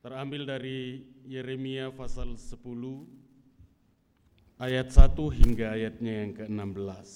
Terambil 0.00 0.48
dari 0.48 1.04
Yeremia 1.28 1.92
pasal 1.92 2.40
10 2.40 2.56
ayat 4.56 4.88
1 4.88 5.12
hingga 5.12 5.76
ayatnya 5.76 6.24
yang 6.24 6.32
ke-16. 6.40 7.08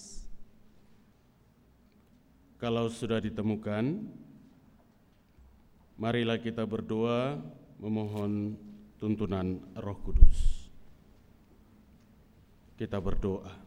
Kalau 2.61 2.93
sudah 2.93 3.25
ditemukan, 3.25 4.05
marilah 5.96 6.36
kita 6.36 6.68
berdoa 6.68 7.41
memohon 7.80 8.52
tuntunan 9.01 9.64
Roh 9.80 9.96
Kudus. 10.05 10.69
Kita 12.77 13.01
berdoa. 13.01 13.64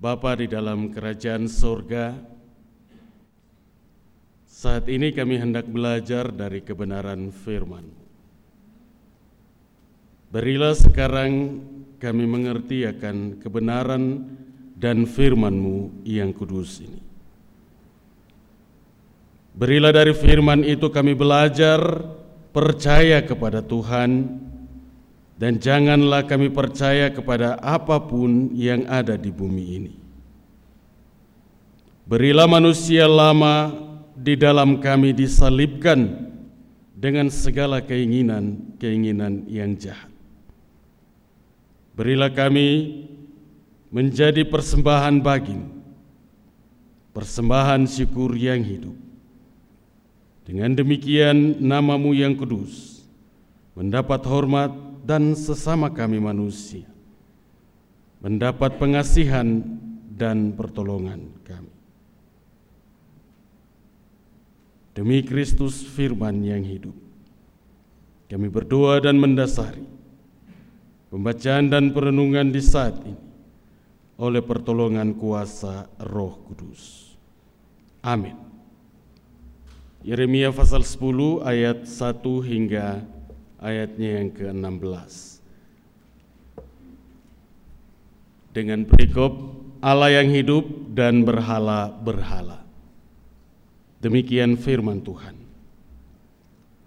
Bapa 0.00 0.40
di 0.40 0.48
dalam 0.48 0.88
kerajaan 0.88 1.52
sorga, 1.52 2.16
saat 4.56 4.88
ini 4.88 5.12
kami 5.12 5.36
hendak 5.36 5.68
belajar 5.68 6.32
dari 6.32 6.64
kebenaran 6.64 7.28
firman. 7.28 7.84
Berilah 10.32 10.72
sekarang 10.72 11.60
kami 12.00 12.24
mengerti 12.24 12.88
akan 12.88 13.36
kebenaran 13.36 14.24
dan 14.72 15.04
firman-Mu 15.04 16.08
yang 16.08 16.32
kudus 16.32 16.80
ini. 16.80 17.04
Berilah 19.52 19.92
dari 19.92 20.16
firman 20.16 20.64
itu 20.64 20.88
kami 20.88 21.12
belajar 21.12 21.80
percaya 22.56 23.20
kepada 23.28 23.60
Tuhan 23.60 24.40
dan 25.36 25.60
janganlah 25.60 26.24
kami 26.24 26.48
percaya 26.48 27.12
kepada 27.12 27.60
apa 27.60 28.00
pun 28.00 28.56
yang 28.56 28.88
ada 28.88 29.20
di 29.20 29.28
bumi 29.28 29.64
ini. 29.76 29.94
Berilah 32.08 32.48
manusia 32.48 33.04
lama 33.04 33.85
di 34.16 34.34
dalam 34.34 34.80
kami 34.80 35.12
disalibkan 35.12 36.32
dengan 36.96 37.28
segala 37.28 37.84
keinginan-keinginan 37.84 39.44
yang 39.46 39.76
jahat. 39.76 40.08
Berilah 41.92 42.32
kami 42.32 43.04
menjadi 43.92 44.48
persembahan 44.48 45.20
bagimu, 45.20 45.68
persembahan 47.12 47.84
syukur 47.84 48.32
yang 48.36 48.64
hidup. 48.64 48.96
Dengan 50.48 50.72
demikian 50.72 51.60
namamu 51.60 52.16
yang 52.16 52.32
kudus 52.38 53.04
mendapat 53.76 54.24
hormat 54.24 54.70
dan 55.04 55.34
sesama 55.34 55.90
kami 55.90 56.22
manusia 56.22 56.86
mendapat 58.26 58.80
pengasihan 58.80 59.62
dan 60.16 60.56
pertolongan 60.56 61.30
kami. 61.44 61.75
Demi 64.96 65.20
Kristus 65.20 65.84
firman 65.84 66.40
yang 66.40 66.64
hidup, 66.64 66.96
kami 68.32 68.48
berdoa 68.48 68.96
dan 69.04 69.20
mendasari 69.20 69.84
pembacaan 71.12 71.68
dan 71.68 71.92
perenungan 71.92 72.48
di 72.48 72.64
saat 72.64 72.96
ini 73.04 73.20
oleh 74.16 74.40
pertolongan 74.40 75.12
kuasa 75.12 75.84
Roh 76.00 76.40
Kudus. 76.48 77.12
Amin. 78.00 78.40
Yeremia 80.00 80.48
pasal 80.48 80.80
10 80.80 81.44
ayat 81.44 81.84
1 81.84 82.24
hingga 82.48 83.04
ayatnya 83.60 84.08
yang 84.22 84.30
ke-16. 84.32 85.12
Dengan 88.56 88.88
perikop 88.88 89.32
Allah 89.84 90.24
yang 90.24 90.32
hidup 90.32 90.64
dan 90.96 91.20
berhala-berhala. 91.20 92.65
Demikian 94.00 94.60
firman 94.60 95.00
Tuhan. 95.00 95.34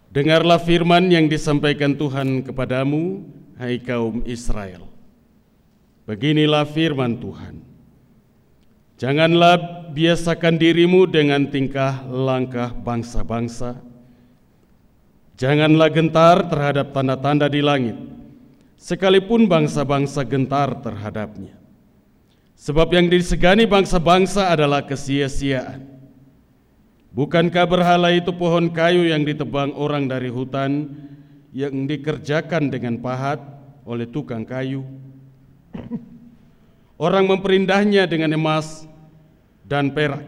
Dengarlah 0.10 0.58
firman 0.58 1.10
yang 1.10 1.30
disampaikan 1.30 1.94
Tuhan 1.94 2.42
kepadamu, 2.42 3.26
hai 3.62 3.78
kaum 3.78 4.26
Israel. 4.26 4.90
Beginilah 6.10 6.66
firman 6.66 7.22
Tuhan. 7.22 7.62
Janganlah 8.98 9.90
biasakan 9.94 10.58
dirimu 10.60 11.06
dengan 11.06 11.46
tingkah 11.48 12.04
langkah 12.10 12.74
bangsa-bangsa. 12.74 13.80
Janganlah 15.40 15.88
gentar 15.94 16.52
terhadap 16.52 16.92
tanda-tanda 16.92 17.48
di 17.48 17.64
langit, 17.64 17.96
sekalipun 18.76 19.48
bangsa-bangsa 19.48 20.28
gentar 20.28 20.84
terhadapnya. 20.84 21.56
Sebab 22.60 22.92
yang 22.92 23.08
disegani 23.08 23.64
bangsa-bangsa 23.64 24.52
adalah 24.52 24.84
kesia-siaan. 24.84 25.89
Bukankah 27.10 27.66
berhala 27.66 28.14
itu 28.14 28.30
pohon 28.30 28.70
kayu 28.70 29.10
yang 29.10 29.26
ditebang 29.26 29.74
orang 29.74 30.06
dari 30.06 30.30
hutan 30.30 30.94
yang 31.50 31.90
dikerjakan 31.90 32.70
dengan 32.70 33.02
pahat 33.02 33.42
oleh 33.82 34.06
tukang 34.06 34.46
kayu? 34.46 34.86
Orang 37.00 37.26
memperindahnya 37.32 38.06
dengan 38.06 38.36
emas 38.36 38.86
dan 39.66 39.90
perak. 39.90 40.22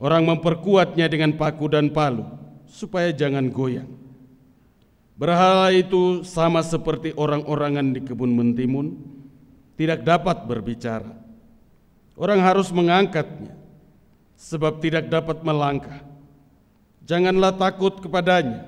Orang 0.00 0.24
memperkuatnya 0.24 1.12
dengan 1.12 1.36
paku 1.36 1.68
dan 1.68 1.92
palu 1.92 2.24
supaya 2.64 3.12
jangan 3.12 3.52
goyang. 3.52 3.90
Berhala 5.20 5.68
itu 5.68 6.24
sama 6.24 6.64
seperti 6.64 7.12
orang-orangan 7.12 7.92
di 7.92 8.00
kebun 8.00 8.32
mentimun, 8.32 8.96
tidak 9.76 10.00
dapat 10.00 10.48
berbicara. 10.48 11.12
Orang 12.16 12.40
harus 12.40 12.72
mengangkatnya, 12.72 13.59
sebab 14.40 14.80
tidak 14.80 15.12
dapat 15.12 15.44
melangkah. 15.44 16.00
Janganlah 17.04 17.52
takut 17.60 18.00
kepadanya, 18.00 18.64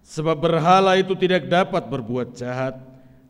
sebab 0.00 0.40
berhala 0.40 0.96
itu 0.96 1.12
tidak 1.12 1.44
dapat 1.44 1.84
berbuat 1.84 2.32
jahat 2.32 2.80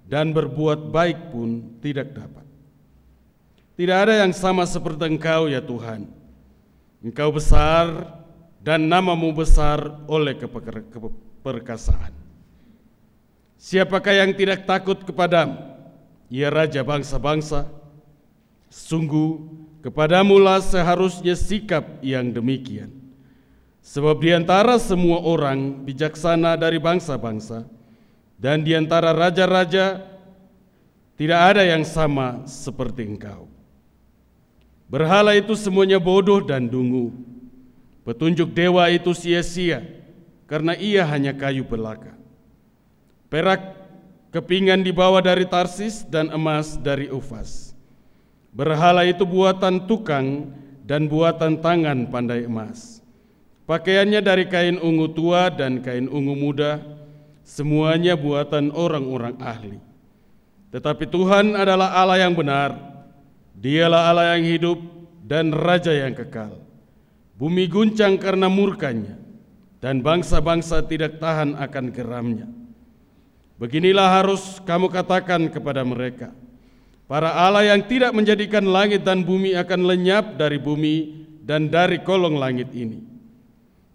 dan 0.06 0.30
berbuat 0.30 0.94
baik 0.94 1.34
pun 1.34 1.74
tidak 1.82 2.14
dapat. 2.14 2.46
Tidak 3.74 3.98
ada 3.98 4.22
yang 4.22 4.30
sama 4.30 4.62
seperti 4.66 5.06
Engkau 5.06 5.50
ya 5.50 5.58
Tuhan. 5.58 6.06
Engkau 7.02 7.30
besar 7.30 8.10
dan 8.62 8.86
namamu 8.86 9.30
besar 9.30 10.02
oleh 10.10 10.34
keperkasaan. 10.34 12.10
Siapakah 13.58 14.14
yang 14.14 14.30
tidak 14.34 14.66
takut 14.66 14.98
kepadamu? 15.02 15.58
Ya 16.30 16.50
Raja 16.50 16.82
bangsa-bangsa. 16.82 17.70
Sungguh 18.66 19.46
kepadamulah 19.80 20.62
seharusnya 20.62 21.38
sikap 21.38 22.00
yang 22.02 22.30
demikian. 22.34 22.90
Sebab 23.82 24.20
di 24.20 24.36
antara 24.36 24.76
semua 24.76 25.24
orang 25.24 25.86
bijaksana 25.86 26.60
dari 26.60 26.76
bangsa-bangsa, 26.76 27.64
dan 28.38 28.62
di 28.62 28.76
antara 28.76 29.10
raja-raja 29.10 30.04
tidak 31.18 31.40
ada 31.54 31.66
yang 31.66 31.82
sama 31.82 32.46
seperti 32.46 33.02
engkau. 33.02 33.50
Berhala 34.88 35.34
itu 35.34 35.52
semuanya 35.58 35.98
bodoh 35.98 36.40
dan 36.40 36.70
dungu. 36.70 37.12
Petunjuk 38.06 38.56
dewa 38.56 38.88
itu 38.88 39.12
sia-sia 39.12 39.84
karena 40.48 40.72
ia 40.78 41.04
hanya 41.04 41.36
kayu 41.36 41.66
belaka. 41.66 42.16
Perak 43.28 43.76
kepingan 44.32 44.80
dibawa 44.80 45.20
dari 45.20 45.44
Tarsis 45.44 46.08
dan 46.08 46.32
emas 46.32 46.80
dari 46.80 47.12
Ufas. 47.12 47.67
Berhala 48.52 49.04
itu 49.04 49.22
buatan 49.28 49.84
tukang 49.84 50.50
dan 50.88 51.06
buatan 51.06 51.60
tangan 51.60 52.08
pandai 52.08 52.48
emas. 52.48 53.04
Pakaiannya 53.68 54.24
dari 54.24 54.48
kain 54.48 54.80
ungu 54.80 55.12
tua 55.12 55.52
dan 55.52 55.84
kain 55.84 56.08
ungu 56.08 56.32
muda, 56.32 56.80
semuanya 57.44 58.16
buatan 58.16 58.72
orang-orang 58.72 59.36
ahli. 59.44 59.76
Tetapi 60.72 61.04
Tuhan 61.08 61.52
adalah 61.52 61.92
Allah 61.92 62.24
yang 62.24 62.32
benar, 62.32 62.76
Dialah 63.58 64.14
Allah 64.14 64.38
yang 64.38 64.46
hidup 64.46 64.78
dan 65.26 65.50
Raja 65.50 65.90
yang 65.90 66.14
kekal. 66.14 66.62
Bumi 67.34 67.66
guncang 67.66 68.14
karena 68.14 68.46
murkanya, 68.46 69.18
dan 69.82 69.98
bangsa-bangsa 69.98 70.86
tidak 70.86 71.18
tahan 71.18 71.58
akan 71.58 71.84
geramnya. 71.90 72.46
Beginilah 73.58 74.22
harus 74.22 74.62
kamu 74.62 74.86
katakan 74.94 75.50
kepada 75.50 75.82
mereka, 75.82 76.30
para 77.08 77.32
Allah 77.32 77.74
yang 77.74 77.82
tidak 77.88 78.12
menjadikan 78.12 78.62
langit 78.68 79.02
dan 79.02 79.24
bumi 79.24 79.56
akan 79.56 79.80
lenyap 79.88 80.36
dari 80.36 80.60
bumi 80.60 80.96
dan 81.42 81.72
dari 81.72 82.04
kolong 82.04 82.36
langit 82.36 82.68
ini. 82.76 83.00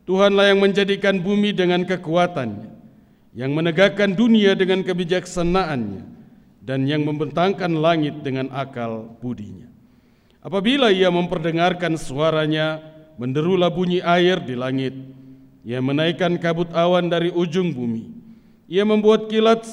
Tuhanlah 0.03 0.51
yang 0.51 0.59
menjadikan 0.59 1.21
bumi 1.21 1.55
dengan 1.55 1.87
kekuatannya, 1.87 2.73
yang 3.37 3.55
menegakkan 3.55 4.11
dunia 4.11 4.51
dengan 4.57 4.83
kebijaksanaannya, 4.83 6.03
dan 6.59 6.83
yang 6.89 7.07
membentangkan 7.07 7.71
langit 7.71 8.19
dengan 8.19 8.51
akal 8.51 9.15
budinya. 9.23 9.69
Apabila 10.43 10.91
ia 10.91 11.07
memperdengarkan 11.07 11.95
suaranya, 11.95 12.83
menderulah 13.15 13.71
bunyi 13.71 14.03
air 14.03 14.43
di 14.43 14.59
langit. 14.59 14.91
Ia 15.63 15.79
menaikkan 15.79 16.35
kabut 16.35 16.67
awan 16.75 17.07
dari 17.07 17.31
ujung 17.31 17.71
bumi. 17.71 18.11
Ia 18.67 18.83
membuat 18.83 19.31
kilat 19.31 19.63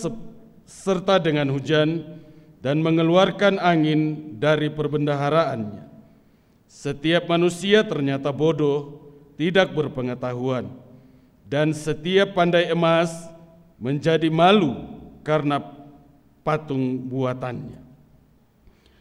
serta 0.63 1.19
dengan 1.19 1.51
hujan 1.51 2.20
dan 2.61 2.85
mengeluarkan 2.85 3.57
angin 3.57 4.37
dari 4.37 4.69
perbendaharaannya. 4.69 5.89
Setiap 6.69 7.27
manusia 7.27 7.83
ternyata 7.83 8.31
bodoh, 8.31 9.01
tidak 9.41 9.73
berpengetahuan. 9.73 10.69
dan 11.51 11.75
setiap 11.75 12.39
pandai 12.39 12.71
emas 12.71 13.11
menjadi 13.75 14.31
malu 14.31 14.87
karena 15.27 15.59
patung 16.47 17.11
buatannya. 17.11 17.83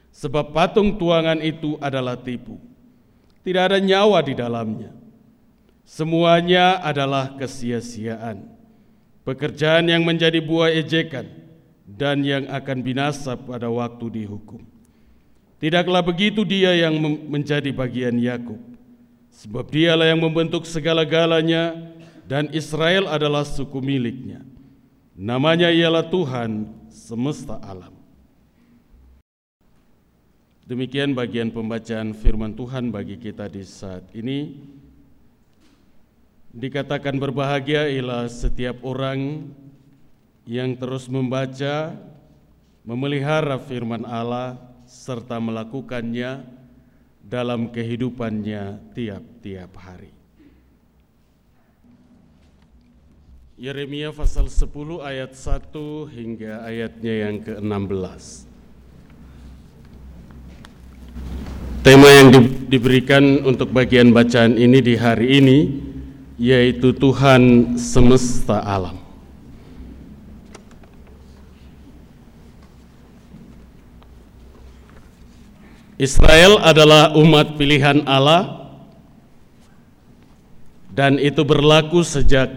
Sebab 0.10 0.50
patung 0.50 0.98
tuangan 0.98 1.38
itu 1.46 1.78
adalah 1.78 2.18
tipu. 2.18 2.58
Tidak 3.46 3.64
ada 3.70 3.78
nyawa 3.78 4.26
di 4.26 4.34
dalamnya. 4.34 4.92
Semuanya 5.86 6.82
adalah 6.82 7.38
kesia-siaan. 7.38 8.50
Pekerjaan 9.22 9.86
yang 9.86 10.02
menjadi 10.02 10.42
buah 10.42 10.74
ejekan 10.74 11.30
dan 11.98 12.22
yang 12.22 12.46
akan 12.46 12.78
binasa 12.86 13.34
pada 13.34 13.66
waktu 13.72 14.22
dihukum. 14.22 14.62
Tidaklah 15.60 16.06
begitu 16.06 16.46
dia 16.48 16.72
yang 16.72 16.96
menjadi 17.28 17.68
bagian 17.76 18.16
Yakub, 18.16 18.62
sebab 19.34 19.68
dialah 19.68 20.08
yang 20.08 20.22
membentuk 20.24 20.64
segala-galanya 20.64 21.76
dan 22.30 22.48
Israel 22.56 23.10
adalah 23.12 23.44
suku 23.44 23.82
miliknya. 23.84 24.46
Namanya 25.20 25.68
ialah 25.68 26.08
Tuhan 26.08 26.72
semesta 26.88 27.60
alam. 27.60 27.92
Demikian 30.64 31.18
bagian 31.18 31.50
pembacaan 31.50 32.14
firman 32.14 32.54
Tuhan 32.54 32.94
bagi 32.94 33.18
kita 33.18 33.50
di 33.50 33.66
saat 33.66 34.06
ini. 34.14 34.62
Dikatakan 36.54 37.18
berbahagia 37.18 37.90
ialah 37.90 38.30
setiap 38.30 38.80
orang 38.86 39.50
yang 40.50 40.74
terus 40.74 41.06
membaca, 41.06 41.94
memelihara 42.82 43.62
firman 43.62 44.02
Allah, 44.02 44.58
serta 44.90 45.38
melakukannya 45.38 46.42
dalam 47.22 47.70
kehidupannya 47.70 48.82
tiap-tiap 48.98 49.70
hari. 49.78 50.10
Yeremia 53.62 54.10
pasal 54.10 54.50
10 54.50 55.06
ayat 55.06 55.38
1 55.38 56.18
hingga 56.18 56.66
ayatnya 56.66 57.14
yang 57.30 57.38
ke-16. 57.46 58.50
Tema 61.86 62.10
yang 62.10 62.28
di, 62.34 62.40
diberikan 62.74 63.46
untuk 63.46 63.70
bagian 63.70 64.10
bacaan 64.10 64.58
ini 64.58 64.82
di 64.82 64.98
hari 64.98 65.28
ini 65.38 65.60
yaitu 66.42 66.96
Tuhan 66.96 67.76
semesta 67.78 68.64
alam. 68.64 68.99
Israel 76.00 76.64
adalah 76.64 77.12
umat 77.20 77.60
pilihan 77.60 78.08
Allah 78.08 78.72
dan 80.96 81.20
itu 81.20 81.44
berlaku 81.44 82.08
sejak 82.08 82.48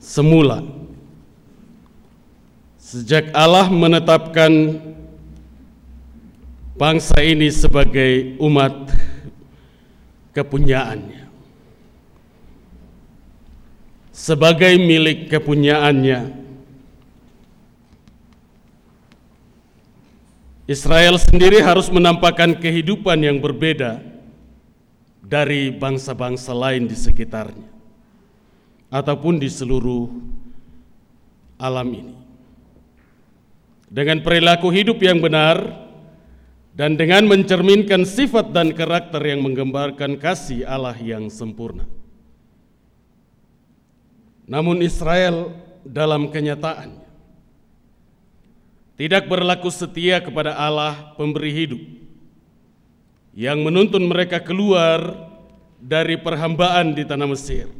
semula. 0.00 0.64
Sejak 2.80 3.28
Allah 3.36 3.68
menetapkan 3.68 4.80
bangsa 6.80 7.20
ini 7.20 7.52
sebagai 7.52 8.40
umat 8.40 8.88
kepunyaannya. 10.32 11.28
Sebagai 14.16 14.80
milik 14.80 15.28
kepunyaannya. 15.28 16.49
Israel 20.70 21.18
sendiri 21.18 21.58
harus 21.58 21.90
menampakkan 21.90 22.54
kehidupan 22.54 23.18
yang 23.26 23.42
berbeda 23.42 23.98
dari 25.18 25.74
bangsa-bangsa 25.74 26.54
lain 26.54 26.86
di 26.86 26.94
sekitarnya 26.94 27.66
ataupun 28.86 29.42
di 29.42 29.50
seluruh 29.50 30.06
alam 31.58 31.90
ini. 31.90 32.14
Dengan 33.90 34.22
perilaku 34.22 34.70
hidup 34.70 35.02
yang 35.02 35.18
benar 35.18 35.58
dan 36.78 36.94
dengan 36.94 37.26
mencerminkan 37.26 38.06
sifat 38.06 38.54
dan 38.54 38.70
karakter 38.70 39.18
yang 39.26 39.42
menggambarkan 39.42 40.22
kasih 40.22 40.62
Allah 40.70 40.94
yang 41.02 41.26
sempurna. 41.26 41.82
Namun 44.46 44.86
Israel 44.86 45.50
dalam 45.82 46.30
kenyataannya 46.30 46.99
tidak 49.00 49.32
berlaku 49.32 49.72
setia 49.72 50.20
kepada 50.20 50.52
Allah 50.52 51.16
pemberi 51.16 51.48
hidup 51.56 51.80
yang 53.32 53.64
menuntun 53.64 54.04
mereka 54.04 54.36
keluar 54.44 55.16
dari 55.80 56.20
perhambaan 56.20 56.92
di 56.92 57.08
tanah 57.08 57.24
Mesir 57.24 57.72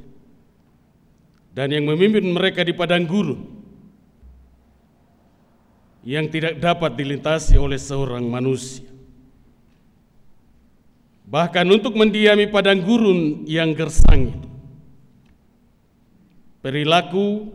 dan 1.53 1.69
yang 1.77 1.85
memimpin 1.85 2.25
mereka 2.25 2.65
di 2.65 2.73
padang 2.73 3.05
gurun 3.05 3.37
yang 6.09 6.25
tidak 6.33 6.57
dapat 6.57 6.97
dilintasi 6.97 7.61
oleh 7.61 7.77
seorang 7.77 8.25
manusia. 8.25 8.89
Bahkan 11.29 11.69
untuk 11.69 12.01
mendiami 12.01 12.49
padang 12.49 12.81
gurun 12.81 13.45
yang 13.45 13.77
gersang 13.77 14.33
itu, 14.33 14.49
perilaku 16.65 17.53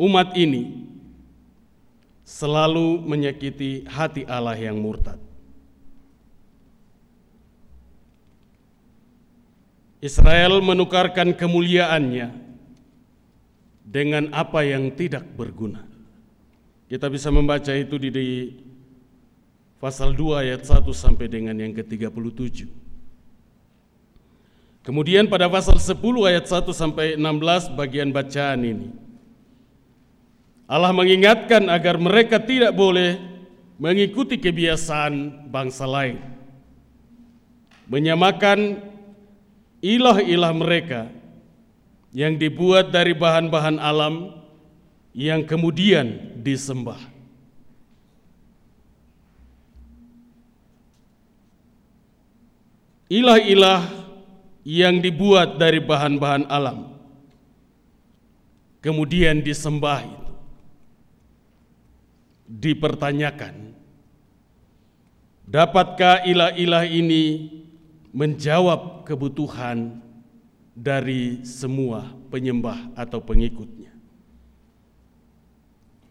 umat 0.00 0.32
ini 0.32 0.95
selalu 2.26 3.06
menyakiti 3.06 3.86
hati 3.86 4.26
Allah 4.26 4.58
yang 4.58 4.74
murtad. 4.82 5.22
Israel 10.02 10.58
menukarkan 10.60 11.32
kemuliaannya 11.32 12.34
dengan 13.86 14.34
apa 14.34 14.66
yang 14.66 14.90
tidak 14.90 15.22
berguna. 15.38 15.86
Kita 16.90 17.06
bisa 17.06 17.30
membaca 17.30 17.70
itu 17.74 17.98
di, 17.98 18.10
pasal 19.78 20.14
2 20.14 20.42
ayat 20.42 20.62
1 20.66 20.82
sampai 20.90 21.26
dengan 21.30 21.54
yang 21.54 21.74
ke-37. 21.74 22.66
Kemudian 24.86 25.26
pada 25.26 25.50
pasal 25.50 25.78
10 25.78 25.98
ayat 26.30 26.46
1 26.46 26.62
sampai 26.70 27.06
16 27.18 27.74
bagian 27.74 28.10
bacaan 28.14 28.60
ini. 28.62 29.05
Allah 30.66 30.90
mengingatkan 30.90 31.70
agar 31.70 31.94
mereka 31.94 32.42
tidak 32.42 32.74
boleh 32.74 33.22
mengikuti 33.78 34.34
kebiasaan 34.34 35.46
bangsa 35.46 35.86
lain. 35.86 36.18
Menyamakan 37.86 38.82
ilah-ilah 39.78 40.50
mereka 40.50 41.06
yang 42.10 42.34
dibuat 42.34 42.90
dari 42.90 43.14
bahan-bahan 43.14 43.78
alam 43.78 44.34
yang 45.14 45.46
kemudian 45.46 46.34
disembah. 46.42 46.98
Ilah-ilah 53.06 53.86
yang 54.66 54.98
dibuat 54.98 55.62
dari 55.62 55.78
bahan-bahan 55.78 56.50
alam 56.50 56.90
kemudian 58.82 59.38
disembah 59.38 60.25
dipertanyakan 62.46 63.74
dapatkah 65.46 66.26
ilah-ilah 66.26 66.84
ini 66.90 67.54
menjawab 68.10 69.06
kebutuhan 69.06 70.02
dari 70.76 71.46
semua 71.46 72.12
penyembah 72.28 72.92
atau 72.98 73.22
pengikutnya. 73.22 73.94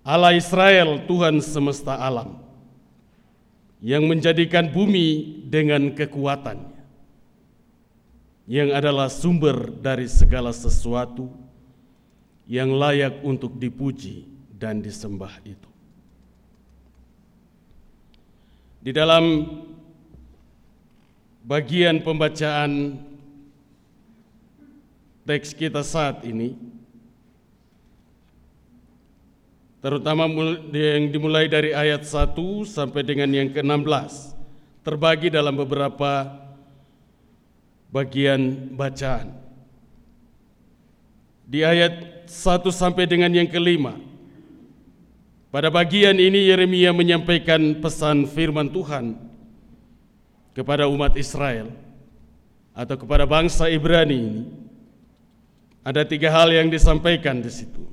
Allah 0.05 0.37
Israel, 0.37 1.01
Tuhan 1.05 1.41
semesta 1.41 1.97
alam, 1.97 2.37
yang 3.81 4.05
menjadikan 4.05 4.69
bumi 4.69 5.41
dengan 5.49 5.93
kekuatannya, 5.93 6.81
yang 8.45 8.69
adalah 8.73 9.09
sumber 9.09 9.73
dari 9.81 10.05
segala 10.05 10.53
sesuatu 10.53 11.29
yang 12.45 12.69
layak 12.77 13.25
untuk 13.25 13.57
dipuji 13.57 14.29
dan 14.53 14.77
disembah 14.77 15.41
itu. 15.41 15.74
Di 18.85 18.93
dalam 18.93 19.41
bagian 21.41 22.05
pembacaan 22.05 23.01
teks 25.25 25.57
kita 25.57 25.81
saat 25.81 26.21
ini 26.21 26.53
terutama 29.81 30.29
yang 30.69 31.09
dimulai 31.09 31.49
dari 31.49 31.73
ayat 31.73 32.05
1 32.05 32.37
sampai 32.69 33.01
dengan 33.01 33.33
yang 33.33 33.49
ke-16 33.49 34.37
terbagi 34.85 35.33
dalam 35.33 35.57
beberapa 35.57 36.29
bagian 37.89 38.69
bacaan. 38.69 39.33
Di 41.41 41.65
ayat 41.65 42.29
1 42.29 42.69
sampai 42.69 43.09
dengan 43.09 43.33
yang 43.33 43.49
kelima 43.49 44.04
pada 45.55 45.71
bagian 45.71 46.19
ini 46.19 46.51
Yeremia 46.51 46.91
menyampaikan 46.91 47.79
pesan 47.79 48.27
firman 48.27 48.67
Tuhan 48.67 49.15
kepada 50.51 50.83
umat 50.91 51.15
Israel 51.15 51.71
atau 52.75 52.99
kepada 52.99 53.23
bangsa 53.23 53.71
Ibrani 53.71 54.19
ini 54.19 54.43
ada 55.79 56.03
tiga 56.03 56.27
hal 56.27 56.51
yang 56.51 56.67
disampaikan 56.67 57.39
di 57.39 57.47
situ. 57.47 57.87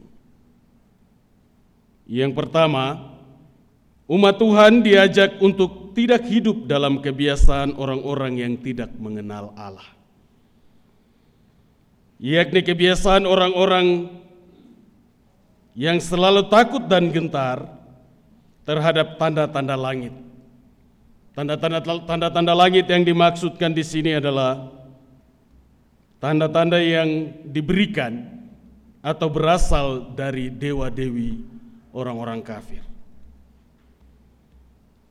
Yang 2.11 2.35
pertama, 2.35 3.15
umat 4.11 4.43
Tuhan 4.43 4.83
diajak 4.83 5.39
untuk 5.39 5.95
tidak 5.95 6.27
hidup 6.27 6.67
dalam 6.67 6.99
kebiasaan 6.99 7.79
orang-orang 7.79 8.43
yang 8.43 8.59
tidak 8.59 8.91
mengenal 8.99 9.55
Allah. 9.55 9.87
Yakni 12.19 12.67
kebiasaan 12.67 13.23
orang-orang 13.23 14.19
yang 15.73 15.97
selalu 16.01 16.49
takut 16.53 16.85
dan 16.85 17.09
gentar 17.09 17.65
terhadap 18.69 19.17
tanda-tanda 19.17 19.77
langit. 19.77 20.15
Tanda-tanda 21.33 21.81
tanda-tanda 21.81 22.53
langit 22.53 22.85
yang 22.93 23.03
dimaksudkan 23.09 23.73
di 23.73 23.81
sini 23.81 24.21
adalah 24.21 24.69
tanda-tanda 26.21 26.77
yang 26.77 27.33
diberikan 27.49 28.29
atau 29.01 29.33
berasal 29.33 30.13
dari 30.13 30.53
dewa-dewi 30.53 31.41
orang-orang 31.91 32.45
kafir. 32.45 32.85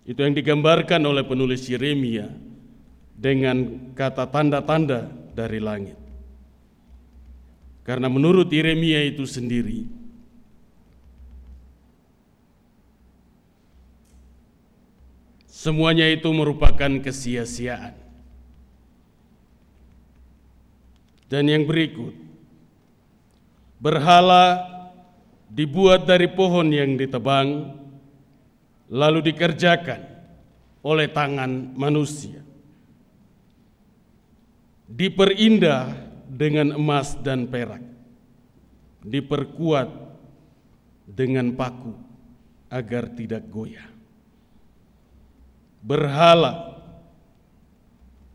Itu 0.06 0.22
yang 0.22 0.38
digambarkan 0.38 1.02
oleh 1.02 1.26
penulis 1.26 1.66
Yeremia 1.70 2.30
dengan 3.18 3.92
kata 3.98 4.30
tanda-tanda 4.30 5.10
dari 5.34 5.62
langit. 5.62 5.98
Karena 7.82 8.10
menurut 8.10 8.50
Yeremia 8.50 9.02
itu 9.10 9.26
sendiri, 9.26 10.01
Semuanya 15.62 16.10
itu 16.10 16.26
merupakan 16.34 16.90
kesia-siaan. 16.90 17.94
Dan 21.30 21.46
yang 21.46 21.70
berikut, 21.70 22.18
berhala 23.78 24.58
dibuat 25.54 26.10
dari 26.10 26.26
pohon 26.34 26.66
yang 26.74 26.98
ditebang, 26.98 27.78
lalu 28.90 29.22
dikerjakan 29.22 30.02
oleh 30.82 31.06
tangan 31.14 31.78
manusia. 31.78 32.42
Diperindah 34.90 35.94
dengan 36.26 36.74
emas 36.74 37.14
dan 37.22 37.46
perak, 37.46 37.86
diperkuat 39.06 39.94
dengan 41.06 41.54
paku 41.54 41.94
agar 42.74 43.14
tidak 43.14 43.46
goyah 43.46 43.91
berhala. 45.82 46.78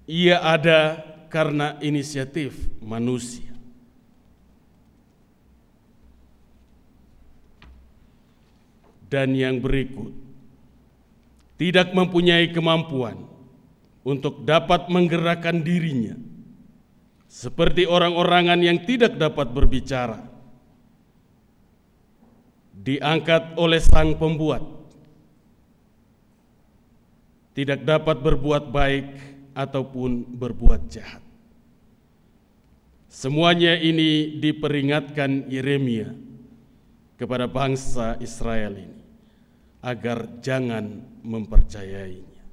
Ia 0.07 0.39
ada 0.39 1.03
karena 1.31 1.79
inisiatif 1.83 2.55
manusia. 2.79 3.47
Dan 9.07 9.39
yang 9.39 9.63
berikut, 9.63 10.11
tidak 11.55 11.95
mempunyai 11.95 12.51
kemampuan 12.51 13.23
untuk 14.03 14.43
dapat 14.43 14.91
menggerakkan 14.91 15.63
dirinya, 15.63 16.19
seperti 17.31 17.87
orang-orangan 17.87 18.59
yang 18.63 18.83
tidak 18.83 19.15
dapat 19.15 19.55
berbicara, 19.55 20.27
diangkat 22.75 23.55
oleh 23.55 23.79
Sang 23.79 24.19
Pembuat 24.19 24.76
tidak 27.57 27.89
dapat 27.89 28.21
berbuat 28.21 28.69
baik 28.69 29.09
ataupun 29.57 30.29
berbuat 30.37 30.93
jahat. 30.93 31.25
Semuanya 33.09 33.81
ini 33.81 34.37
diperingatkan 34.37 35.49
Yeremia 35.49 36.13
kepada 37.17 37.49
bangsa 37.49 38.21
Israel 38.21 38.77
ini 38.77 39.01
agar 39.81 40.29
jangan 40.45 41.01
mempercayainya. 41.25 42.45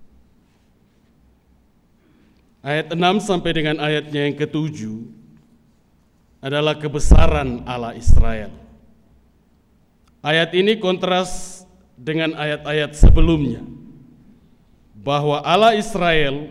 Ayat 2.64 2.96
6 2.96 3.28
sampai 3.28 3.52
dengan 3.52 3.84
ayatnya 3.84 4.24
yang 4.24 4.40
ketujuh 4.40 5.04
adalah 6.40 6.80
kebesaran 6.80 7.68
Allah 7.68 7.92
Israel. 8.00 8.56
Ayat 10.24 10.56
ini 10.56 10.80
kontras 10.80 11.60
dengan 12.00 12.40
ayat-ayat 12.40 12.96
sebelumnya 12.96 13.73
bahwa 15.04 15.44
Allah 15.44 15.76
Israel 15.76 16.48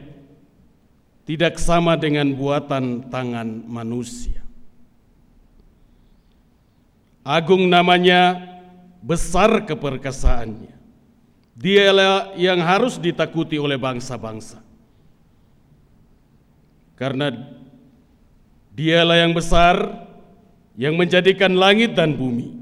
tidak 1.25 1.57
sama 1.57 1.97
dengan 1.97 2.29
buatan 2.37 3.09
tangan 3.09 3.49
manusia. 3.65 4.45
Agung 7.25 7.65
namanya, 7.65 8.37
besar 9.01 9.65
keperkasaannya. 9.65 10.77
Dialah 11.57 12.37
yang 12.37 12.61
harus 12.61 13.01
ditakuti 13.01 13.57
oleh 13.57 13.81
bangsa-bangsa. 13.81 14.61
Karena 16.99 17.33
dialah 18.75 19.17
yang 19.23 19.33
besar, 19.33 19.77
yang 20.77 20.99
menjadikan 21.01 21.57
langit 21.57 21.97
dan 21.97 22.13
bumi. 22.13 22.61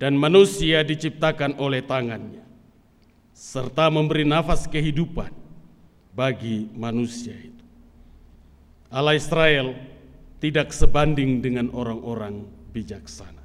Dan 0.00 0.16
manusia 0.16 0.80
diciptakan 0.80 1.60
oleh 1.60 1.84
tangannya 1.84 2.49
serta 3.40 3.88
memberi 3.88 4.28
nafas 4.28 4.68
kehidupan 4.68 5.32
bagi 6.12 6.68
manusia 6.76 7.32
itu. 7.32 7.64
Allah 8.92 9.16
Israel 9.16 9.72
tidak 10.44 10.76
sebanding 10.76 11.40
dengan 11.40 11.72
orang-orang 11.72 12.44
bijaksana. 12.76 13.40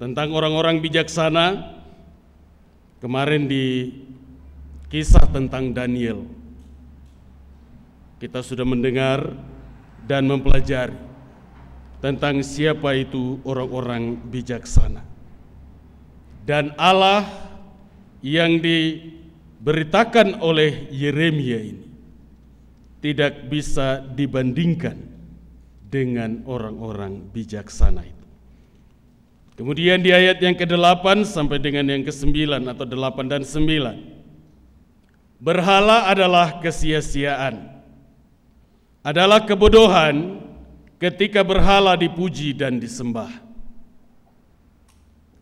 Tentang 0.00 0.28
orang-orang 0.32 0.80
bijaksana, 0.80 1.76
kemarin 3.04 3.44
di 3.44 3.92
kisah 4.88 5.28
tentang 5.28 5.76
Daniel, 5.76 6.24
kita 8.24 8.40
sudah 8.40 8.64
mendengar 8.64 9.36
dan 10.08 10.24
mempelajari 10.24 10.96
tentang 12.00 12.40
siapa 12.40 12.96
itu 12.96 13.36
orang-orang 13.44 14.16
bijaksana. 14.32 15.17
Dan 16.48 16.72
Allah 16.80 17.28
yang 18.24 18.64
diberitakan 18.64 20.40
oleh 20.40 20.88
Yeremia 20.88 21.60
ini 21.60 21.84
tidak 23.04 23.52
bisa 23.52 24.00
dibandingkan 24.00 24.96
dengan 25.92 26.40
orang-orang 26.48 27.28
bijaksana 27.36 28.00
itu. 28.00 28.26
Kemudian 29.60 30.00
di 30.00 30.08
ayat 30.08 30.40
yang 30.40 30.56
ke-8 30.56 31.28
sampai 31.28 31.60
dengan 31.60 31.84
yang 31.84 32.08
ke-9 32.08 32.32
atau 32.64 32.84
8 32.88 33.28
dan 33.28 33.44
9. 33.44 35.44
Berhala 35.44 36.08
adalah 36.08 36.64
kesia-siaan. 36.64 37.76
Adalah 39.04 39.44
kebodohan 39.44 40.40
ketika 40.96 41.44
berhala 41.44 41.92
dipuji 41.92 42.56
dan 42.56 42.80
disembah 42.80 43.47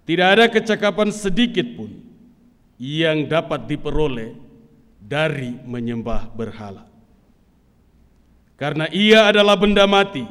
tidak 0.07 0.29
ada 0.39 0.47
kecakapan 0.47 1.11
sedikit 1.11 1.67
pun 1.75 1.91
yang 2.79 3.27
dapat 3.27 3.67
diperoleh 3.67 4.39
dari 5.03 5.59
menyembah 5.67 6.31
berhala. 6.31 6.87
Karena 8.55 8.87
ia 8.95 9.29
adalah 9.29 9.59
benda 9.59 9.85
mati. 9.85 10.25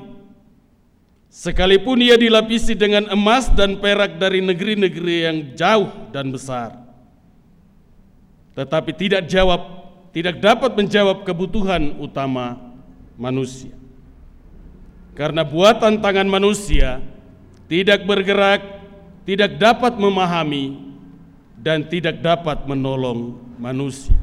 Sekalipun 1.27 1.99
ia 1.99 2.15
dilapisi 2.15 2.71
dengan 2.71 3.11
emas 3.11 3.51
dan 3.51 3.75
perak 3.83 4.15
dari 4.15 4.39
negeri-negeri 4.39 5.15
yang 5.27 5.37
jauh 5.59 5.91
dan 6.15 6.31
besar. 6.31 6.79
Tetapi 8.55 8.91
tidak 8.95 9.27
jawab, 9.27 9.59
tidak 10.15 10.39
dapat 10.39 10.71
menjawab 10.71 11.27
kebutuhan 11.27 11.99
utama 11.99 12.55
manusia. 13.19 13.75
Karena 15.11 15.43
buatan 15.43 15.99
tangan 15.99 16.27
manusia 16.27 17.03
tidak 17.67 18.07
bergerak 18.07 18.84
tidak 19.25 19.57
dapat 19.57 19.97
memahami 19.97 20.77
dan 21.57 21.81
tidak 21.89 22.21
dapat 22.21 22.69
menolong 22.69 23.41
manusia. 23.57 24.13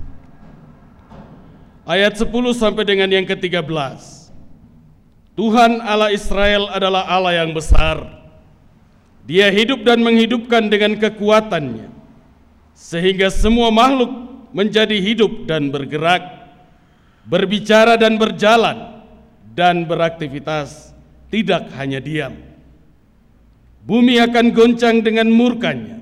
Ayat 1.82 2.14
10 2.14 2.30
sampai 2.54 2.86
dengan 2.86 3.10
yang 3.10 3.26
ke-13. 3.26 3.66
Tuhan 5.34 5.82
Allah 5.82 6.14
Israel 6.14 6.70
adalah 6.70 7.02
Allah 7.10 7.42
yang 7.42 7.50
besar. 7.50 7.98
Dia 9.26 9.50
hidup 9.50 9.82
dan 9.82 9.98
menghidupkan 9.98 10.70
dengan 10.70 10.94
kekuatannya. 10.94 11.90
Sehingga 12.78 13.26
semua 13.34 13.74
makhluk 13.74 14.10
menjadi 14.54 14.94
hidup 15.02 15.50
dan 15.50 15.74
bergerak, 15.74 16.22
berbicara 17.26 17.98
dan 17.98 18.14
berjalan, 18.14 19.02
dan 19.50 19.82
beraktivitas, 19.82 20.94
tidak 21.32 21.66
hanya 21.74 21.98
diam. 21.98 22.51
Bumi 23.82 24.22
akan 24.22 24.54
goncang 24.54 25.02
dengan 25.02 25.26
murkanya. 25.26 25.98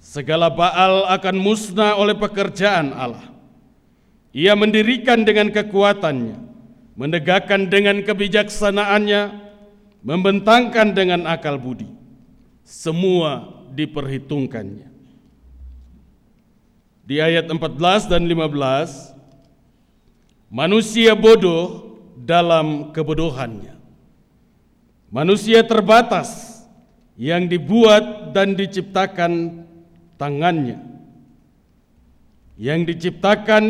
Segala 0.00 0.52
Baal 0.52 1.08
akan 1.08 1.36
musnah 1.40 1.96
oleh 1.96 2.12
pekerjaan 2.12 2.92
Allah. 2.92 3.24
Ia 4.36 4.52
mendirikan 4.52 5.24
dengan 5.24 5.48
kekuatannya, 5.48 6.36
menegakkan 6.94 7.72
dengan 7.72 8.04
kebijaksanaannya, 8.04 9.22
membentangkan 10.04 10.92
dengan 10.92 11.24
akal 11.24 11.56
budi. 11.56 11.88
Semua 12.62 13.48
diperhitungkannya. 13.72 14.88
Di 17.08 17.16
ayat 17.18 17.48
14 17.50 18.06
dan 18.06 18.22
15, 18.28 19.16
manusia 20.52 21.16
bodoh 21.16 21.98
dalam 22.14 22.92
kebodohannya. 22.94 23.74
Manusia 25.10 25.66
terbatas 25.66 26.49
yang 27.20 27.44
dibuat 27.52 28.32
dan 28.32 28.56
diciptakan 28.56 29.60
tangannya. 30.16 30.80
Yang 32.56 32.96
diciptakan 32.96 33.64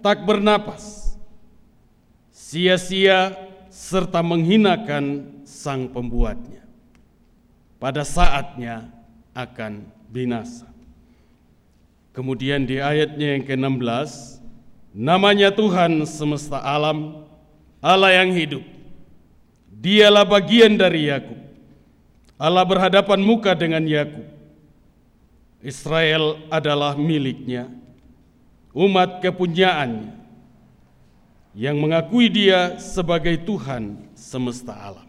tak 0.00 0.24
bernapas, 0.24 1.12
sia-sia 2.32 3.36
serta 3.68 4.24
menghinakan 4.24 5.28
sang 5.44 5.92
pembuatnya. 5.92 6.64
Pada 7.76 8.00
saatnya 8.00 8.88
akan 9.36 9.84
binasa. 10.08 10.64
Kemudian 12.16 12.64
di 12.64 12.80
ayatnya 12.80 13.36
yang 13.36 13.44
ke-16, 13.44 14.40
namanya 14.96 15.52
Tuhan 15.52 16.00
semesta 16.08 16.64
alam, 16.64 17.28
Allah 17.84 18.24
yang 18.24 18.32
hidup. 18.32 18.64
Dialah 19.68 20.24
bagian 20.24 20.80
dari 20.80 21.12
Yakub. 21.12 21.45
Allah 22.36 22.64
berhadapan 22.68 23.20
muka 23.24 23.56
dengan 23.56 23.80
Yakub. 23.84 24.28
Israel 25.64 26.36
adalah 26.52 26.94
miliknya, 26.94 27.66
umat 28.76 29.24
kepunyaannya, 29.24 30.14
yang 31.56 31.80
mengakui 31.80 32.28
dia 32.28 32.76
sebagai 32.76 33.40
Tuhan 33.40 34.12
semesta 34.12 34.76
alam. 34.76 35.08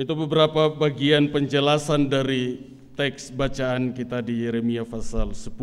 Itu 0.00 0.16
beberapa 0.16 0.72
bagian 0.72 1.28
penjelasan 1.28 2.08
dari 2.08 2.62
teks 2.96 3.30
bacaan 3.30 3.92
kita 3.92 4.24
di 4.24 4.48
Yeremia 4.48 4.82
pasal 4.82 5.36
10 5.36 5.54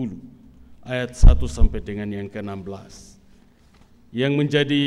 ayat 0.85 1.11
1 1.17 1.35
sampai 1.49 1.83
dengan 1.83 2.07
yang 2.07 2.31
ke-16 2.31 3.15
yang 4.15 4.31
menjadi 4.39 4.85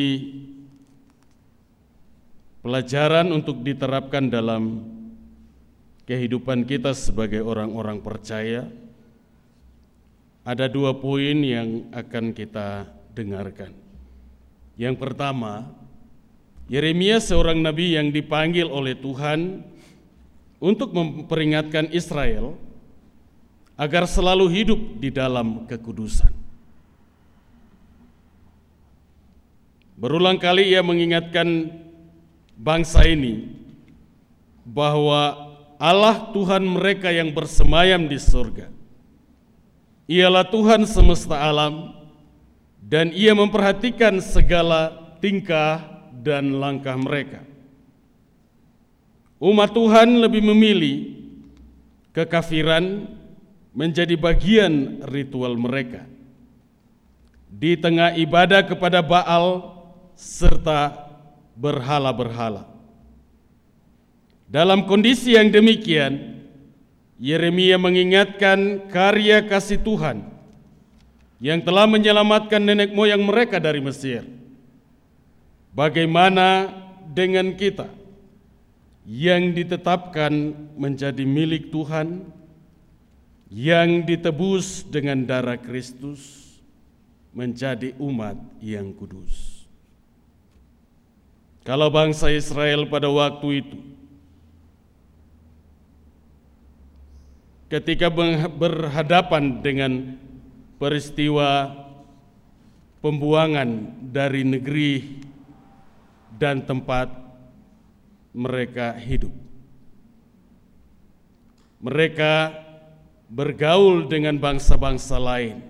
pelajaran 2.69 3.33
untuk 3.33 3.65
diterapkan 3.65 4.29
dalam 4.29 4.85
kehidupan 6.05 6.69
kita 6.69 6.93
sebagai 6.93 7.41
orang-orang 7.41 7.97
percaya 8.05 8.69
ada 10.45 10.69
dua 10.69 10.93
poin 11.01 11.33
yang 11.41 11.89
akan 11.97 12.37
kita 12.37 12.85
dengarkan. 13.17 13.73
Yang 14.77 15.01
pertama, 15.01 15.65
Yeremia 16.69 17.25
seorang 17.25 17.57
nabi 17.57 17.97
yang 17.97 18.13
dipanggil 18.13 18.69
oleh 18.69 18.93
Tuhan 19.01 19.65
untuk 20.61 20.93
memperingatkan 20.93 21.89
Israel 21.89 22.53
agar 23.81 24.05
selalu 24.05 24.45
hidup 24.45 24.81
di 25.01 25.09
dalam 25.09 25.65
kekudusan. 25.65 26.37
Berulang 29.97 30.37
kali 30.37 30.69
ia 30.69 30.85
mengingatkan 30.85 31.88
bangsa 32.59 33.07
ini 33.07 33.55
bahwa 34.67 35.55
Allah 35.79 36.35
Tuhan 36.35 36.67
mereka 36.67 37.15
yang 37.15 37.31
bersemayam 37.31 38.11
di 38.11 38.19
surga. 38.19 38.67
Ialah 40.11 40.45
Tuhan 40.51 40.83
semesta 40.85 41.39
alam 41.39 41.95
dan 42.83 43.15
ia 43.15 43.31
memperhatikan 43.33 44.19
segala 44.19 44.91
tingkah 45.23 45.87
dan 46.19 46.59
langkah 46.59 46.99
mereka. 46.99 47.47
Umat 49.39 49.71
Tuhan 49.71 50.19
lebih 50.19 50.43
memilih 50.43 51.15
kekafiran 52.11 53.07
menjadi 53.71 54.19
bagian 54.19 55.07
ritual 55.07 55.55
mereka. 55.55 56.03
Di 57.47 57.79
tengah 57.79 58.19
ibadah 58.19 58.67
kepada 58.67 58.99
Baal 58.99 59.79
serta 60.19 61.08
berhala-berhala. 61.59 62.71
Dalam 64.47 64.87
kondisi 64.87 65.35
yang 65.35 65.51
demikian, 65.51 66.39
Yeremia 67.19 67.77
mengingatkan 67.77 68.87
karya 68.89 69.43
kasih 69.43 69.83
Tuhan 69.83 70.23
yang 71.43 71.59
telah 71.67 71.91
menyelamatkan 71.91 72.63
nenek 72.63 72.95
moyang 72.95 73.27
mereka 73.27 73.59
dari 73.59 73.83
Mesir. 73.83 74.23
Bagaimana 75.75 76.71
dengan 77.11 77.53
kita? 77.59 77.99
yang 79.09 79.57
ditetapkan 79.57 80.53
menjadi 80.77 81.25
milik 81.25 81.73
Tuhan, 81.73 82.29
yang 83.49 84.05
ditebus 84.05 84.85
dengan 84.85 85.25
darah 85.25 85.57
Kristus, 85.57 86.53
menjadi 87.33 87.97
umat 87.97 88.37
yang 88.61 88.93
kudus. 88.93 89.58
Kalau 91.67 91.89
bangsa 91.93 92.33
Israel 92.33 92.89
pada 92.89 93.09
waktu 93.11 93.63
itu, 93.65 93.79
ketika 97.69 98.09
berhadapan 98.49 99.61
dengan 99.61 100.17
peristiwa 100.81 101.75
pembuangan 103.03 103.95
dari 104.11 104.43
negeri 104.43 105.23
dan 106.39 106.63
tempat 106.63 107.11
mereka 108.35 108.95
hidup. 108.95 109.35
Mereka 111.79 112.55
bergaul 113.31 114.11
dengan 114.11 114.39
bangsa-bangsa 114.39 115.19
lain 115.19 115.63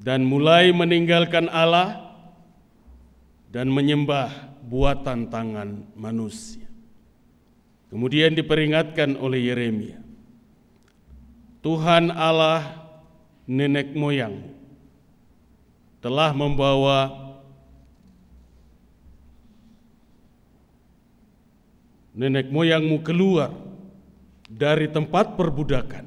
dan 0.00 0.24
mulai 0.24 0.72
meninggalkan 0.72 1.48
Allah 1.52 2.14
dan 3.52 3.68
menyembah 3.68 4.47
buatan 4.68 5.32
tangan 5.32 5.88
manusia. 5.96 6.68
Kemudian 7.88 8.36
diperingatkan 8.36 9.16
oleh 9.16 9.48
Yeremia, 9.48 9.96
Tuhan 11.64 12.12
Allah 12.12 12.84
nenek 13.48 13.96
moyang 13.96 14.44
telah 16.04 16.36
membawa 16.36 17.28
nenek 22.12 22.52
moyangmu 22.52 23.00
keluar 23.00 23.56
dari 24.52 24.92
tempat 24.92 25.32
perbudakan 25.32 26.04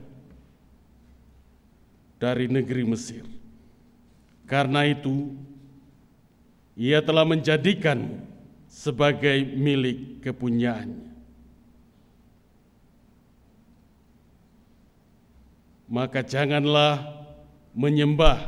dari 2.21 2.45
negeri 2.45 2.84
Mesir. 2.86 3.26
Karena 4.45 4.86
itu, 4.86 5.34
ia 6.78 7.02
telah 7.02 7.26
menjadikan 7.26 8.21
sebagai 8.71 9.43
milik 9.43 10.23
kepunyaannya. 10.23 11.12
Maka 15.91 16.23
janganlah 16.23 17.03
menyembah 17.75 18.47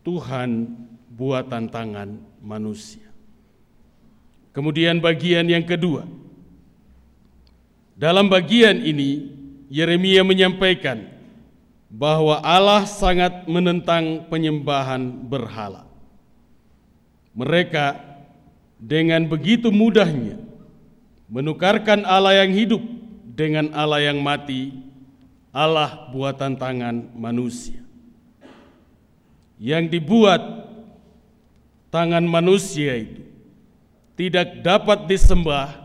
Tuhan 0.00 0.64
buatan 1.12 1.68
tangan 1.68 2.16
manusia. 2.40 3.04
Kemudian 4.56 4.96
bagian 5.04 5.44
yang 5.44 5.68
kedua. 5.68 6.08
Dalam 8.00 8.32
bagian 8.32 8.80
ini 8.80 9.28
Yeremia 9.68 10.24
menyampaikan 10.24 11.04
bahwa 11.92 12.40
Allah 12.40 12.88
sangat 12.88 13.44
menentang 13.44 14.24
penyembahan 14.32 15.28
berhala. 15.28 15.84
Mereka 17.36 18.07
dengan 18.78 19.26
begitu 19.26 19.74
mudahnya 19.74 20.38
menukarkan 21.28 22.06
Allah 22.08 22.42
yang 22.46 22.54
hidup 22.54 22.82
dengan 23.38 23.70
Allah 23.76 24.02
yang 24.02 24.18
mati, 24.18 24.74
Allah 25.54 26.10
buatan 26.10 26.58
tangan 26.58 27.12
manusia. 27.14 27.82
Yang 29.58 29.98
dibuat 29.98 30.42
tangan 31.90 32.22
manusia 32.22 32.94
itu 32.98 33.22
tidak 34.18 34.66
dapat 34.66 35.06
disembah, 35.06 35.78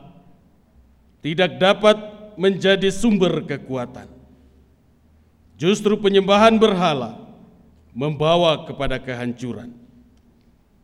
tidak 1.22 1.58
dapat 1.62 1.98
menjadi 2.34 2.90
sumber 2.90 3.46
kekuatan. 3.46 4.10
Justru 5.58 5.94
penyembahan 6.02 6.58
berhala 6.58 7.22
membawa 7.94 8.66
kepada 8.66 8.98
kehancuran, 8.98 9.70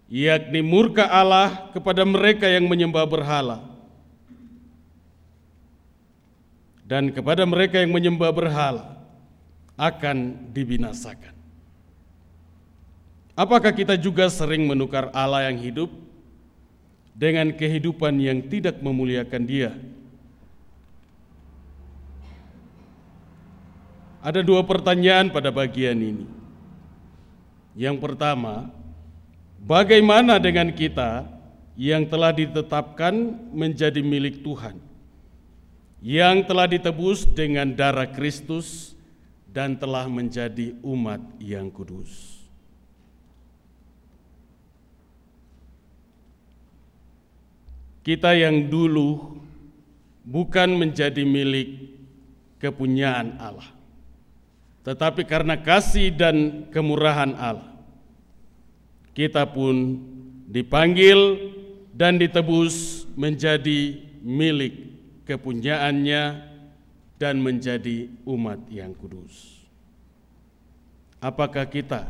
yakni 0.09 0.65
murka 0.65 1.05
Allah 1.05 1.69
kepada 1.69 2.01
mereka 2.01 2.49
yang 2.49 2.65
menyembah 2.65 3.05
berhala, 3.05 3.61
dan 6.89 7.13
kepada 7.13 7.45
mereka 7.45 7.77
yang 7.77 7.93
menyembah 7.93 8.33
berhala 8.33 8.97
akan 9.77 10.49
dibinasakan. 10.49 11.37
Apakah 13.37 13.71
kita 13.71 13.95
juga 13.95 14.27
sering 14.27 14.67
menukar 14.67 15.07
Allah 15.15 15.47
yang 15.47 15.55
hidup 15.61 15.87
dengan 17.15 17.53
kehidupan 17.55 18.19
yang 18.19 18.43
tidak 18.49 18.81
memuliakan 18.83 19.43
Dia? 19.47 19.71
Ada 24.19 24.43
dua 24.43 24.67
pertanyaan 24.67 25.31
pada 25.31 25.47
bagian 25.47 25.95
ini. 25.95 26.27
Yang 27.79 28.03
pertama, 28.03 28.67
bagaimana 29.69 30.41
dengan 30.41 30.73
kita 30.73 31.29
yang 31.77 32.09
telah 32.09 32.33
ditetapkan 32.33 33.37
menjadi 33.53 34.01
milik 34.01 34.41
Tuhan, 34.41 34.81
yang 36.01 36.41
telah 36.49 36.65
ditebus 36.65 37.29
dengan 37.29 37.69
darah 37.77 38.09
Kristus 38.09 38.97
dan 39.53 39.77
telah 39.77 40.09
menjadi 40.09 40.73
umat 40.81 41.21
yang 41.37 41.69
kudus? 41.69 42.41
Kita 48.01 48.33
yang 48.33 48.73
dulu 48.73 49.37
bukan 50.25 50.73
menjadi 50.73 51.21
milik 51.21 51.93
kepunyaan 52.57 53.37
Allah, 53.37 53.69
tetapi 54.81 55.29
karena 55.29 55.53
kasih 55.61 56.09
dan 56.09 56.65
kemurahan 56.73 57.37
Allah, 57.37 57.68
kita 59.19 59.43
pun 59.43 59.99
dipanggil 60.47 61.51
dan 61.91 62.15
ditebus 62.15 63.03
menjadi 63.19 63.99
milik 64.23 64.95
kepunyaannya 65.27 66.47
dan 67.19 67.35
menjadi 67.43 68.07
umat 68.23 68.63
yang 68.71 68.95
kudus. 68.95 69.59
Apakah 71.19 71.67
kita 71.67 72.07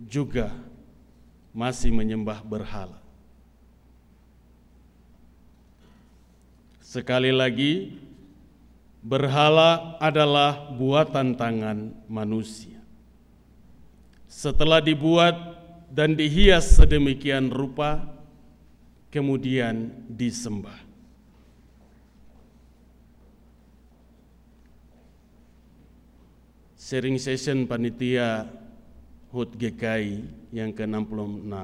juga 0.00 0.48
masih 1.52 1.92
menyembah 1.92 2.40
berhala? 2.40 2.96
Sekali 6.80 7.28
lagi, 7.36 8.00
berhala 9.04 10.00
adalah 10.00 10.72
buatan 10.72 11.36
tangan 11.36 11.92
manusia. 12.08 12.80
Setelah 14.24 14.80
dibuat 14.80 15.59
dan 15.90 16.14
dihias 16.14 16.78
sedemikian 16.78 17.50
rupa, 17.50 18.06
kemudian 19.10 19.90
disembah. 20.06 20.78
Sharing 26.78 27.18
session 27.18 27.66
panitia 27.66 28.46
HUT 29.34 29.54
GKI 29.58 30.26
yang 30.54 30.70
ke-66 30.74 31.54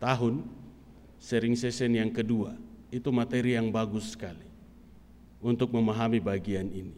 tahun, 0.00 0.34
sharing 1.20 1.56
session 1.56 1.96
yang 1.96 2.12
kedua, 2.12 2.56
itu 2.92 3.08
materi 3.12 3.56
yang 3.56 3.68
bagus 3.72 4.16
sekali 4.16 4.48
untuk 5.40 5.72
memahami 5.72 6.20
bagian 6.20 6.68
ini. 6.68 6.96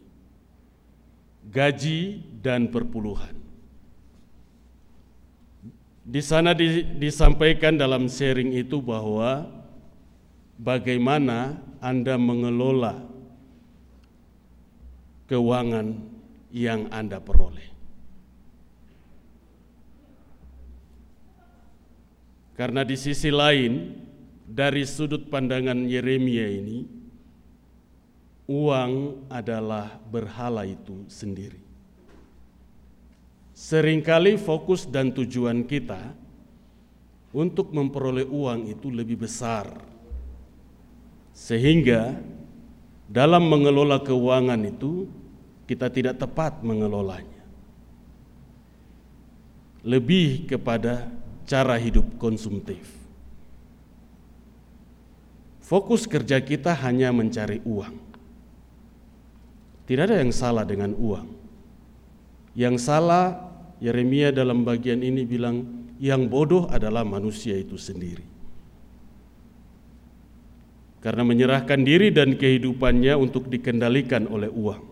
Gaji 1.43 2.23
dan 2.39 2.71
perpuluhan. 2.71 3.42
Di 6.03 6.19
sana 6.19 6.51
di, 6.51 6.83
disampaikan 6.99 7.79
dalam 7.79 8.11
sharing 8.11 8.51
itu 8.51 8.83
bahwa 8.83 9.47
bagaimana 10.59 11.55
Anda 11.79 12.19
mengelola 12.19 13.07
keuangan 15.31 15.95
yang 16.51 16.91
Anda 16.91 17.23
peroleh. 17.23 17.71
Karena 22.53 22.83
di 22.83 22.99
sisi 22.99 23.31
lain, 23.33 23.97
dari 24.43 24.83
sudut 24.83 25.31
pandangan 25.31 25.87
Yeremia 25.87 26.45
ini, 26.51 26.85
uang 28.45 29.25
adalah 29.31 29.97
berhala 30.11 30.67
itu 30.67 31.07
sendiri. 31.07 31.62
Seringkali 33.63 34.35
fokus 34.35 34.83
dan 34.83 35.15
tujuan 35.15 35.63
kita 35.63 36.11
untuk 37.31 37.71
memperoleh 37.71 38.27
uang 38.27 38.67
itu 38.67 38.91
lebih 38.91 39.23
besar, 39.23 39.71
sehingga 41.31 42.19
dalam 43.07 43.47
mengelola 43.47 44.03
keuangan 44.03 44.59
itu 44.67 45.07
kita 45.63 45.87
tidak 45.87 46.19
tepat 46.19 46.59
mengelolanya. 46.59 47.39
Lebih 49.87 50.43
kepada 50.47 51.07
cara 51.47 51.79
hidup 51.79 52.19
konsumtif. 52.19 52.83
Fokus 55.63 56.03
kerja 56.03 56.43
kita 56.43 56.75
hanya 56.75 57.15
mencari 57.15 57.63
uang 57.63 58.13
tidak 59.83 60.03
ada 60.07 60.17
yang 60.23 60.31
salah 60.31 60.63
dengan 60.63 60.95
uang. 60.95 61.27
Yang 62.55 62.75
salah 62.87 63.52
Yeremia 63.83 64.31
dalam 64.31 64.63
bagian 64.63 65.03
ini 65.03 65.27
bilang 65.27 65.91
yang 65.99 66.31
bodoh 66.31 66.71
adalah 66.71 67.03
manusia 67.03 67.59
itu 67.59 67.75
sendiri. 67.75 68.23
Karena 71.03 71.27
menyerahkan 71.27 71.83
diri 71.83 72.15
dan 72.15 72.39
kehidupannya 72.39 73.11
untuk 73.19 73.51
dikendalikan 73.51 74.23
oleh 74.31 74.47
uang. 74.47 74.83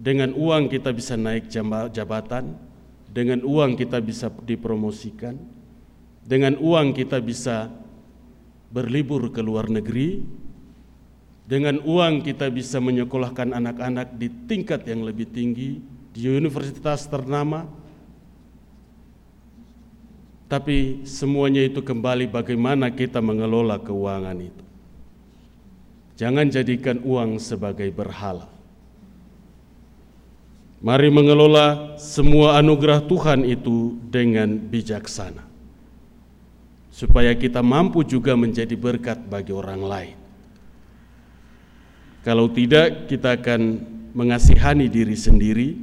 Dengan 0.00 0.32
uang 0.32 0.72
kita 0.72 0.96
bisa 0.96 1.20
naik 1.20 1.52
jabatan, 1.92 2.56
dengan 3.12 3.44
uang 3.44 3.76
kita 3.76 4.00
bisa 4.00 4.32
dipromosikan, 4.32 5.36
dengan 6.24 6.56
uang 6.56 6.96
kita 6.96 7.20
bisa 7.20 7.68
berlibur 8.72 9.28
ke 9.28 9.44
luar 9.44 9.68
negeri, 9.68 10.24
dengan 11.46 11.78
uang 11.86 12.26
kita 12.26 12.50
bisa 12.50 12.82
menyekolahkan 12.82 13.54
anak-anak 13.54 14.18
di 14.18 14.26
tingkat 14.50 14.82
yang 14.90 15.06
lebih 15.06 15.30
tinggi 15.30 15.78
di 16.10 16.26
universitas 16.26 17.06
ternama. 17.06 17.70
Tapi 20.50 21.06
semuanya 21.06 21.62
itu 21.62 21.82
kembali 21.82 22.30
bagaimana 22.30 22.90
kita 22.90 23.22
mengelola 23.22 23.78
keuangan 23.78 24.38
itu. 24.42 24.64
Jangan 26.18 26.50
jadikan 26.50 26.98
uang 27.02 27.38
sebagai 27.38 27.90
berhala. 27.94 28.50
Mari 30.82 31.10
mengelola 31.10 31.98
semua 31.98 32.58
anugerah 32.58 33.06
Tuhan 33.06 33.46
itu 33.46 33.98
dengan 34.06 34.54
bijaksana. 34.54 35.46
Supaya 36.90 37.34
kita 37.34 37.62
mampu 37.62 38.06
juga 38.06 38.34
menjadi 38.38 38.72
berkat 38.78 39.18
bagi 39.26 39.50
orang 39.50 39.82
lain. 39.82 40.25
Kalau 42.26 42.50
tidak, 42.50 43.06
kita 43.06 43.38
akan 43.38 43.86
mengasihani 44.10 44.90
diri 44.90 45.14
sendiri 45.14 45.78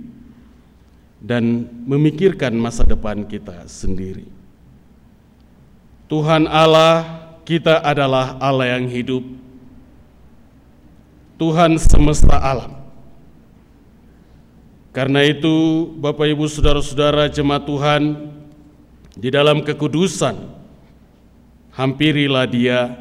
dan 1.24 1.72
memikirkan 1.88 2.52
masa 2.52 2.84
depan 2.84 3.24
kita 3.24 3.64
sendiri. 3.64 4.28
Tuhan 6.12 6.44
Allah 6.52 7.24
kita 7.48 7.80
adalah 7.80 8.36
Allah 8.44 8.76
yang 8.76 8.92
hidup, 8.92 9.24
Tuhan 11.40 11.80
semesta 11.80 12.36
alam. 12.36 12.76
Karena 14.92 15.24
itu, 15.24 15.90
Bapak 15.96 16.28
Ibu 16.28 16.44
Saudara-saudara 16.52 17.32
jemaat 17.32 17.64
Tuhan, 17.66 18.30
di 19.16 19.32
dalam 19.32 19.64
kekudusan, 19.64 20.38
hampirilah 21.72 22.46
Dia 22.46 22.94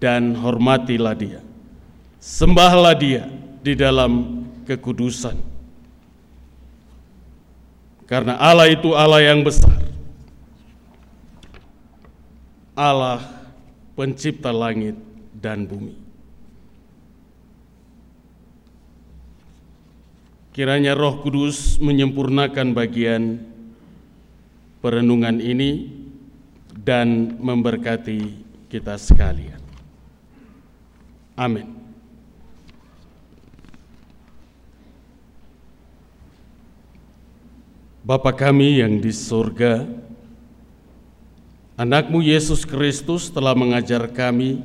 dan 0.00 0.38
hormatilah 0.38 1.18
Dia. 1.18 1.43
Sembahlah 2.24 2.96
dia 2.96 3.28
di 3.60 3.76
dalam 3.76 4.40
kekudusan. 4.64 5.36
Karena 8.08 8.40
Allah 8.40 8.72
itu 8.72 8.96
Allah 8.96 9.20
yang 9.20 9.44
besar. 9.44 9.76
Allah 12.72 13.20
pencipta 13.92 14.48
langit 14.56 14.96
dan 15.36 15.68
bumi. 15.68 16.00
Kiranya 20.56 20.96
Roh 20.96 21.20
Kudus 21.20 21.76
menyempurnakan 21.76 22.72
bagian 22.72 23.36
perenungan 24.80 25.44
ini 25.44 25.92
dan 26.72 27.36
memberkati 27.36 28.20
kita 28.72 28.96
sekalian. 28.96 29.60
Amin. 31.36 31.83
Bapa 38.04 38.36
kami 38.36 38.84
yang 38.84 39.00
di 39.00 39.08
surga, 39.08 39.88
anakmu 41.80 42.20
Yesus 42.20 42.68
Kristus 42.68 43.32
telah 43.32 43.56
mengajar 43.56 44.04
kami 44.12 44.60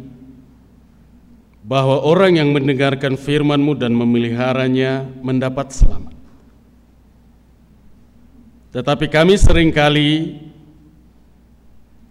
bahwa 1.63 2.03
orang 2.03 2.35
yang 2.35 2.51
mendengarkan 2.51 3.15
firman-Mu 3.15 3.79
dan 3.79 3.95
memeliharanya 3.95 5.07
mendapat 5.23 5.71
selamat. 5.71 6.11
Tetapi 8.75 9.07
kami 9.07 9.39
sering 9.39 9.71
kali 9.71 10.35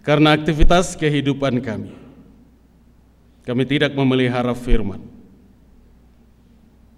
karena 0.01 0.33
aktivitas 0.33 0.97
kehidupan 0.97 1.61
kami, 1.61 1.93
kami 3.45 3.63
tidak 3.69 3.93
memelihara 3.93 4.57
firman. 4.57 5.05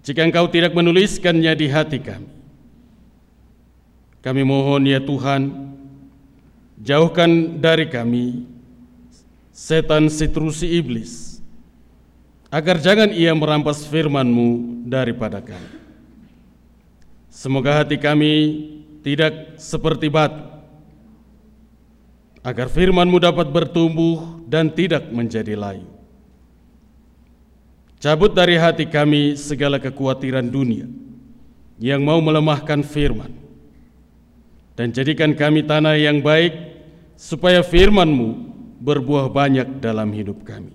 Jika 0.00 0.24
engkau 0.24 0.48
tidak 0.48 0.72
menuliskannya 0.72 1.52
di 1.52 1.68
hati 1.68 2.00
kami, 2.00 2.41
kami 4.22 4.46
mohon 4.46 4.86
ya 4.86 5.02
Tuhan, 5.02 5.74
jauhkan 6.78 7.58
dari 7.58 7.90
kami 7.90 8.46
setan 9.50 10.06
siturusi 10.06 10.78
iblis, 10.78 11.42
agar 12.46 12.78
jangan 12.78 13.10
ia 13.10 13.34
merampas 13.34 13.82
firman-Mu 13.82 14.82
daripada 14.86 15.42
kami. 15.42 15.82
Semoga 17.26 17.82
hati 17.82 17.98
kami 17.98 18.32
tidak 19.02 19.58
seperti 19.58 20.06
batu, 20.06 20.38
agar 22.46 22.70
firman-Mu 22.70 23.18
dapat 23.18 23.50
bertumbuh 23.50 24.46
dan 24.46 24.70
tidak 24.70 25.10
menjadi 25.10 25.58
layu. 25.58 25.90
Cabut 27.98 28.34
dari 28.34 28.54
hati 28.58 28.86
kami 28.86 29.34
segala 29.34 29.78
kekhawatiran 29.78 30.46
dunia 30.46 30.86
yang 31.78 32.02
mau 32.02 32.18
melemahkan 32.18 32.82
firman, 32.82 33.30
dan 34.72 34.90
jadikan 34.90 35.36
kami 35.36 35.64
tanah 35.64 36.00
yang 36.00 36.24
baik 36.24 36.56
supaya 37.18 37.60
firman-Mu 37.60 38.52
berbuah 38.82 39.30
banyak 39.30 39.78
dalam 39.78 40.10
hidup 40.10 40.42
kami. 40.42 40.74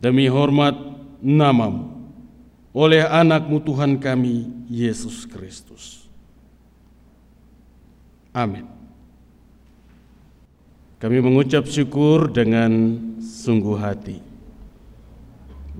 Demi 0.00 0.28
hormat 0.28 0.76
namamu, 1.20 1.92
oleh 2.72 3.04
anakmu 3.04 3.60
Tuhan 3.60 4.00
kami, 4.00 4.48
Yesus 4.68 5.28
Kristus. 5.28 6.08
Amin. 8.32 8.64
Kami 11.00 11.16
mengucap 11.20 11.64
syukur 11.64 12.28
dengan 12.28 13.00
sungguh 13.24 13.76
hati 13.80 14.20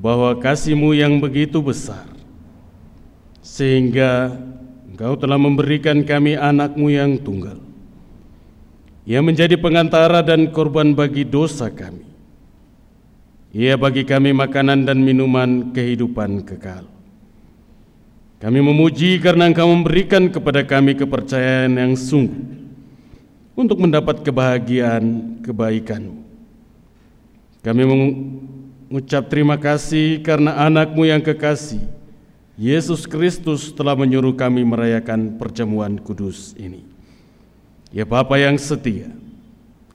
bahwa 0.01 0.33
kasihmu 0.41 0.97
yang 0.97 1.21
begitu 1.21 1.61
besar, 1.61 2.09
sehingga 3.45 4.33
engkau 5.01 5.17
telah 5.17 5.41
memberikan 5.41 6.05
kami 6.05 6.37
anakmu 6.37 6.93
yang 6.93 7.17
tunggal, 7.17 7.57
ia 9.09 9.25
menjadi 9.25 9.57
pengantara 9.57 10.21
dan 10.21 10.53
korban 10.53 10.93
bagi 10.93 11.25
dosa 11.25 11.73
kami. 11.73 12.05
Ia 13.57 13.81
bagi 13.81 14.05
kami 14.05 14.37
makanan 14.37 14.85
dan 14.85 15.01
minuman 15.01 15.73
kehidupan 15.73 16.45
kekal. 16.45 16.85
Kami 18.45 18.61
memuji 18.61 19.17
karena 19.25 19.49
Engkau 19.49 19.73
memberikan 19.73 20.29
kepada 20.29 20.69
kami 20.69 20.93
kepercayaan 20.93 21.81
yang 21.81 21.93
sungguh 21.97 22.61
untuk 23.57 23.81
mendapat 23.81 24.21
kebahagiaan 24.21 25.41
kebaikan. 25.41 26.13
Kami 27.65 27.83
mengucap 27.89 29.33
terima 29.33 29.57
kasih 29.57 30.21
karena 30.21 30.61
anakmu 30.61 31.09
yang 31.09 31.25
kekasih, 31.25 31.81
Yesus 32.61 33.09
Kristus 33.09 33.73
telah 33.73 33.97
menyuruh 33.97 34.37
kami 34.37 34.61
merayakan 34.69 35.41
perjamuan 35.41 35.97
kudus 35.97 36.53
ini. 36.61 36.85
Ya 37.89 38.05
Bapa 38.05 38.37
yang 38.37 38.61
setia, 38.61 39.09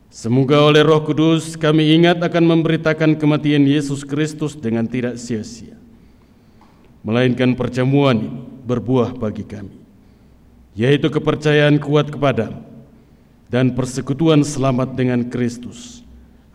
semoga 0.10 0.58
oleh 0.66 0.82
roh 0.82 1.06
kudus 1.06 1.54
kami 1.54 1.94
ingat 1.94 2.18
akan 2.26 2.42
memberitakan 2.58 3.14
kematian 3.22 3.70
Yesus 3.70 4.02
Kristus 4.02 4.58
dengan 4.58 4.90
tidak 4.90 5.22
sia-sia 5.22 5.78
melainkan 7.06 7.54
perjamuan 7.54 8.18
ini 8.18 8.30
berbuah 8.66 9.14
bagi 9.14 9.46
kami, 9.46 9.78
yaitu 10.74 11.06
kepercayaan 11.14 11.78
kuat 11.78 12.10
kepadamu 12.10 12.66
dan 13.46 13.78
persekutuan 13.78 14.42
selamat 14.42 14.98
dengan 14.98 15.22
Kristus, 15.30 16.02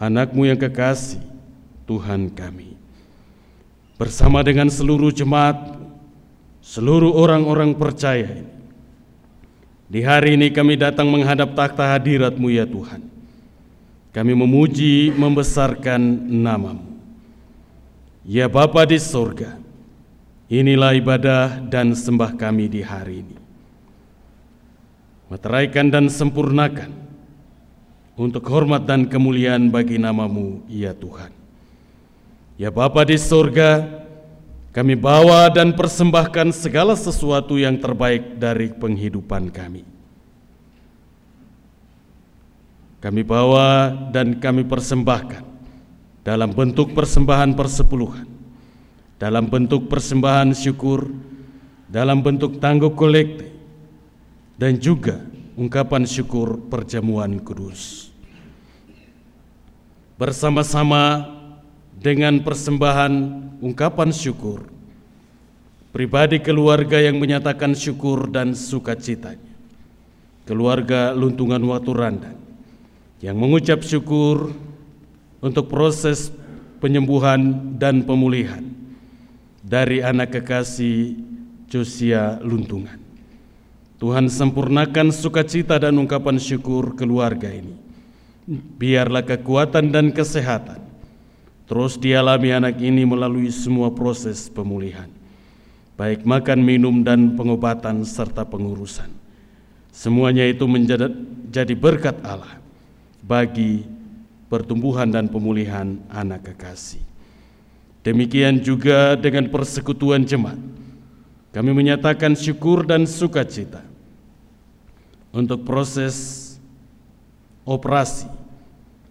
anakmu 0.03 0.51
yang 0.51 0.59
kekasih, 0.59 1.23
Tuhan 1.87 2.35
kami. 2.35 2.75
Bersama 3.94 4.42
dengan 4.42 4.66
seluruh 4.66 5.14
jemaat, 5.14 5.80
seluruh 6.71 7.11
orang-orang 7.19 7.75
percaya 7.75 8.31
ini, 8.31 8.55
di 9.91 10.07
hari 10.07 10.39
ini 10.39 10.55
kami 10.55 10.79
datang 10.79 11.11
menghadap 11.11 11.59
takhta 11.59 11.99
hadiratmu 11.99 12.47
ya 12.47 12.63
Tuhan. 12.63 13.03
Kami 14.15 14.33
memuji, 14.39 15.11
membesarkan 15.11 15.99
namamu. 16.31 16.87
Ya 18.23 18.47
Bapa 18.47 18.87
di 18.87 18.99
sorga, 19.03 19.59
Inilah 20.51 20.99
ibadah 20.99 21.63
dan 21.63 21.95
sembah 21.95 22.35
kami 22.35 22.67
di 22.67 22.83
hari 22.83 23.23
ini. 23.23 23.39
Meteraikan 25.31 25.95
dan 25.95 26.11
sempurnakan 26.11 26.91
untuk 28.19 28.43
hormat 28.51 28.83
dan 28.83 29.07
kemuliaan 29.07 29.71
bagi 29.71 29.95
namamu, 29.95 30.67
ya 30.67 30.91
Tuhan. 30.91 31.31
Ya 32.59 32.75
Bapa 32.75 33.07
di 33.07 33.15
sorga, 33.15 34.00
kami 34.71 34.95
bawa 34.95 35.51
dan 35.51 35.75
persembahkan 35.75 36.55
segala 36.55 36.95
sesuatu 36.95 37.59
yang 37.59 37.79
terbaik 37.79 38.39
dari 38.39 38.71
penghidupan 38.71 39.51
kami. 39.51 39.83
Kami 43.01 43.23
bawa 43.25 43.97
dan 44.13 44.37
kami 44.37 44.63
persembahkan 44.69 45.43
dalam 46.21 46.53
bentuk 46.53 46.93
persembahan 46.93 47.57
persepuluhan 47.57 48.31
dalam 49.21 49.53
bentuk 49.53 49.85
persembahan 49.93 50.57
syukur, 50.57 51.13
dalam 51.93 52.25
bentuk 52.25 52.57
tangguh 52.57 52.97
kolektif, 52.97 53.53
dan 54.57 54.81
juga 54.81 55.21
ungkapan 55.61 56.09
syukur 56.09 56.57
perjamuan 56.73 57.37
kudus. 57.45 58.09
Bersama-sama 60.17 61.29
dengan 62.01 62.41
persembahan 62.41 63.13
ungkapan 63.61 64.09
syukur, 64.09 64.65
pribadi 65.93 66.41
keluarga 66.41 66.97
yang 66.97 67.21
menyatakan 67.21 67.77
syukur 67.77 68.33
dan 68.33 68.57
sukacitanya, 68.57 69.53
keluarga 70.49 71.13
luntungan 71.13 71.61
waktu 71.69 71.93
randang 71.93 72.39
yang 73.21 73.37
mengucap 73.37 73.85
syukur 73.85 74.57
untuk 75.45 75.69
proses 75.69 76.33
penyembuhan 76.81 77.77
dan 77.77 78.01
pemulihan 78.09 78.65
dari 79.61 80.01
anak 80.01 80.41
kekasih 80.41 81.21
Josia 81.69 82.41
Luntungan. 82.41 82.97
Tuhan 84.01 84.33
sempurnakan 84.33 85.13
sukacita 85.13 85.77
dan 85.77 86.01
ungkapan 86.01 86.41
syukur 86.41 86.97
keluarga 86.97 87.53
ini. 87.53 87.77
Biarlah 88.81 89.21
kekuatan 89.21 89.93
dan 89.93 90.09
kesehatan 90.17 90.89
terus 91.71 91.95
dialami 91.95 92.51
anak 92.51 92.83
ini 92.83 93.07
melalui 93.07 93.47
semua 93.55 93.95
proses 93.95 94.51
pemulihan, 94.51 95.07
baik 95.95 96.27
makan, 96.27 96.67
minum, 96.67 97.07
dan 97.07 97.39
pengobatan 97.39 98.03
serta 98.03 98.43
pengurusan. 98.43 99.07
Semuanya 99.95 100.43
itu 100.51 100.67
menjadi 100.67 101.75
berkat 101.79 102.19
Allah 102.27 102.59
bagi 103.23 103.87
pertumbuhan 104.51 105.15
dan 105.15 105.31
pemulihan 105.31 105.95
anak 106.11 106.51
kekasih. 106.51 107.07
Demikian 108.03 108.59
juga 108.59 109.15
dengan 109.15 109.47
persekutuan 109.47 110.27
jemaat. 110.27 110.59
Kami 111.55 111.71
menyatakan 111.71 112.35
syukur 112.35 112.83
dan 112.83 113.07
sukacita 113.07 113.87
untuk 115.31 115.63
proses 115.63 116.59
operasi 117.63 118.39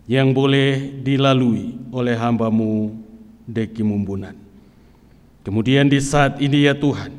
yang 0.10 0.34
boleh 0.34 0.98
dilalui 1.06 1.78
oleh 1.93 2.17
hambamu 2.17 2.98
Deki 3.45 3.86
Mumbunan. 3.86 4.34
Kemudian 5.45 5.86
di 5.86 6.02
saat 6.02 6.41
ini 6.41 6.65
ya 6.65 6.74
Tuhan, 6.74 7.13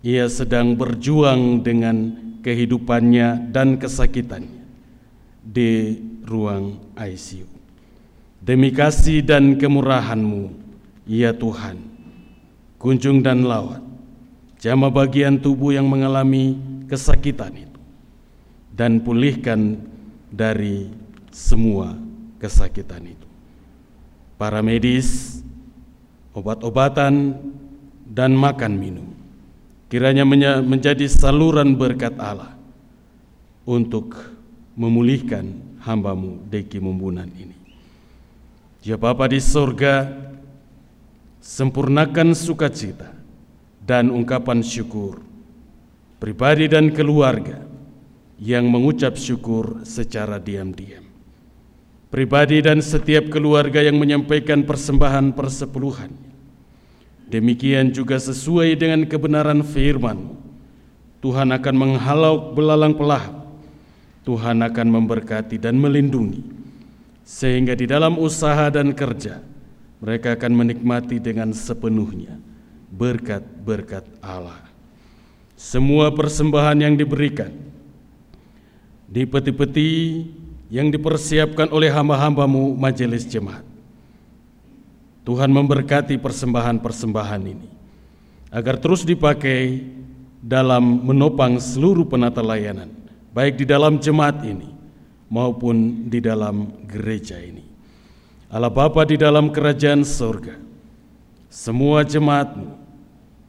ia 0.00 0.24
sedang 0.32 0.72
berjuang 0.72 1.60
dengan 1.60 2.16
kehidupannya 2.40 3.52
dan 3.52 3.76
kesakitannya 3.76 4.64
di 5.44 6.00
ruang 6.24 6.80
ICU. 6.96 7.44
Demi 8.40 8.72
kasih 8.72 9.20
dan 9.20 9.60
kemurahanmu, 9.60 10.56
Ya 11.04 11.36
Tuhan, 11.36 11.84
kunjung 12.80 13.20
dan 13.20 13.44
lawat 13.44 13.84
jama 14.56 14.88
bagian 14.88 15.36
tubuh 15.36 15.72
yang 15.76 15.88
mengalami 15.88 16.56
kesakitan 16.88 17.52
itu 17.56 17.80
dan 18.72 19.00
pulihkan 19.00 19.80
dari 20.28 20.99
semua 21.30 21.96
kesakitan 22.38 23.06
itu. 23.06 23.28
Para 24.36 24.62
medis, 24.62 25.40
obat-obatan, 26.34 27.38
dan 28.10 28.34
makan 28.34 28.74
minum 28.74 29.08
kiranya 29.90 30.22
menjadi 30.62 31.06
saluran 31.10 31.74
berkat 31.74 32.14
Allah 32.18 32.54
untuk 33.66 34.14
memulihkan 34.78 35.78
hambamu 35.82 36.42
Deki 36.46 36.78
Mumbunan 36.78 37.26
ini. 37.34 37.58
Ya 38.86 38.96
Bapa 38.96 39.26
di 39.28 39.42
sorga, 39.42 40.08
sempurnakan 41.42 42.32
sukacita 42.32 43.12
dan 43.82 44.08
ungkapan 44.08 44.62
syukur 44.62 45.20
pribadi 46.22 46.70
dan 46.70 46.94
keluarga 46.94 47.66
yang 48.38 48.70
mengucap 48.70 49.18
syukur 49.18 49.82
secara 49.82 50.38
diam-diam. 50.40 51.09
Pribadi 52.10 52.58
dan 52.58 52.82
setiap 52.82 53.30
keluarga 53.30 53.78
yang 53.78 53.94
menyampaikan 53.94 54.66
persembahan 54.66 55.30
persepuluhan. 55.30 56.10
Demikian 57.30 57.94
juga 57.94 58.18
sesuai 58.18 58.74
dengan 58.74 59.06
kebenaran 59.06 59.62
firman 59.62 60.40
Tuhan 61.20 61.52
akan 61.52 61.74
menghalau 61.76 62.56
belalang 62.56 62.96
pelahap. 62.96 63.44
Tuhan 64.24 64.64
akan 64.64 64.88
memberkati 64.88 65.60
dan 65.60 65.76
melindungi. 65.76 66.44
Sehingga 67.24 67.76
di 67.76 67.86
dalam 67.86 68.16
usaha 68.16 68.72
dan 68.72 68.90
kerja, 68.96 69.38
mereka 70.00 70.34
akan 70.34 70.52
menikmati 70.64 71.20
dengan 71.20 71.52
sepenuhnya 71.52 72.40
berkat-berkat 72.90 74.02
Allah. 74.24 74.58
Semua 75.54 76.08
persembahan 76.10 76.80
yang 76.80 76.94
diberikan 76.96 77.52
di 79.04 79.28
peti-peti 79.28 80.24
yang 80.70 80.88
dipersiapkan 80.88 81.68
oleh 81.74 81.90
hamba-hambamu 81.90 82.78
majelis 82.78 83.26
jemaat. 83.26 83.66
Tuhan 85.26 85.50
memberkati 85.52 86.16
persembahan-persembahan 86.16 87.42
ini 87.44 87.68
agar 88.54 88.78
terus 88.80 89.04
dipakai 89.04 89.84
dalam 90.40 91.04
menopang 91.04 91.60
seluruh 91.60 92.08
penata 92.08 92.40
layanan, 92.40 92.88
baik 93.36 93.60
di 93.60 93.66
dalam 93.68 94.00
jemaat 94.00 94.40
ini 94.46 94.70
maupun 95.28 96.08
di 96.08 96.18
dalam 96.22 96.80
gereja 96.88 97.36
ini. 97.36 97.62
Allah 98.50 98.72
Bapa 98.72 99.06
di 99.06 99.14
dalam 99.14 99.52
kerajaan 99.54 100.02
surga, 100.02 100.58
semua 101.46 102.02
jemaatmu 102.02 102.80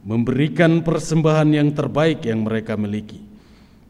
memberikan 0.06 0.82
persembahan 0.82 1.48
yang 1.50 1.68
terbaik 1.74 2.22
yang 2.26 2.46
mereka 2.46 2.78
miliki. 2.78 3.31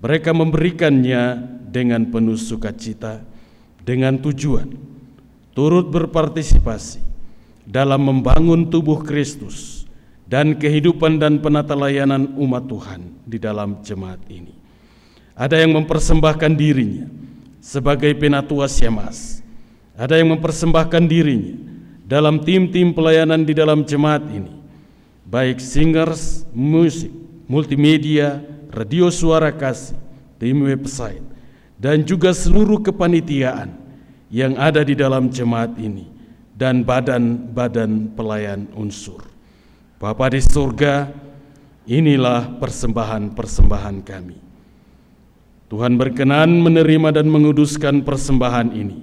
Mereka 0.02 0.34
memberikannya 0.34 1.38
dengan 1.70 2.10
penuh 2.10 2.34
sukacita, 2.34 3.22
dengan 3.86 4.18
tujuan 4.18 4.66
turut 5.54 5.88
berpartisipasi 5.94 6.98
dalam 7.62 8.02
membangun 8.02 8.66
tubuh 8.66 9.06
Kristus 9.06 9.86
dan 10.26 10.58
kehidupan 10.58 11.22
dan 11.22 11.38
penata 11.38 11.78
layanan 11.78 12.34
umat 12.34 12.66
Tuhan 12.66 13.00
di 13.22 13.38
dalam 13.38 13.78
jemaat 13.86 14.18
ini. 14.26 14.54
Ada 15.38 15.62
yang 15.62 15.78
mempersembahkan 15.78 16.52
dirinya 16.58 17.06
sebagai 17.62 18.10
penatua 18.18 18.66
Syamas. 18.66 19.40
Ada 19.94 20.18
yang 20.18 20.34
mempersembahkan 20.34 21.04
dirinya 21.06 21.54
dalam 22.08 22.42
tim-tim 22.42 22.90
pelayanan 22.90 23.46
di 23.46 23.54
dalam 23.54 23.86
jemaat 23.86 24.24
ini 24.32 24.62
baik 25.32 25.56
singers, 25.64 26.44
musik, 26.52 27.08
multimedia, 27.48 28.44
radio 28.72 29.12
suara 29.12 29.52
kasih, 29.52 29.94
tim 30.40 30.64
website, 30.64 31.22
dan 31.76 32.02
juga 32.02 32.32
seluruh 32.32 32.80
kepanitiaan 32.80 33.76
yang 34.32 34.56
ada 34.56 34.80
di 34.80 34.96
dalam 34.96 35.28
jemaat 35.28 35.76
ini 35.76 36.08
dan 36.56 36.80
badan-badan 36.80 38.16
pelayan 38.16 38.66
unsur. 38.72 39.28
Bapa 40.00 40.32
di 40.32 40.40
surga, 40.40 41.12
inilah 41.86 42.58
persembahan-persembahan 42.58 43.96
kami. 44.02 44.38
Tuhan 45.68 45.96
berkenan 45.96 46.52
menerima 46.60 47.16
dan 47.16 47.32
menguduskan 47.32 48.04
persembahan 48.04 48.76
ini 48.76 49.00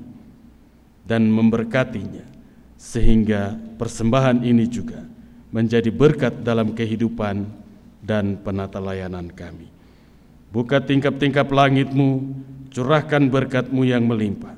dan 1.01 1.25
memberkatinya 1.25 2.21
sehingga 2.77 3.57
persembahan 3.81 4.45
ini 4.45 4.69
juga 4.69 5.01
menjadi 5.49 5.89
berkat 5.89 6.45
dalam 6.45 6.77
kehidupan 6.77 7.58
dan 7.99 8.39
penata 8.39 8.79
layanan 8.79 9.27
kami. 9.31 9.67
Buka 10.49 10.81
tingkap-tingkap 10.81 11.45
langitmu, 11.45 12.33
curahkan 12.73 13.21
berkatmu 13.29 13.85
yang 13.85 14.07
melimpah. 14.07 14.57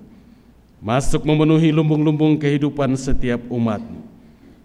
Masuk 0.82 1.28
memenuhi 1.28 1.70
lumbung-lumbung 1.70 2.42
kehidupan 2.42 2.98
setiap 2.98 3.44
umatmu 3.52 4.02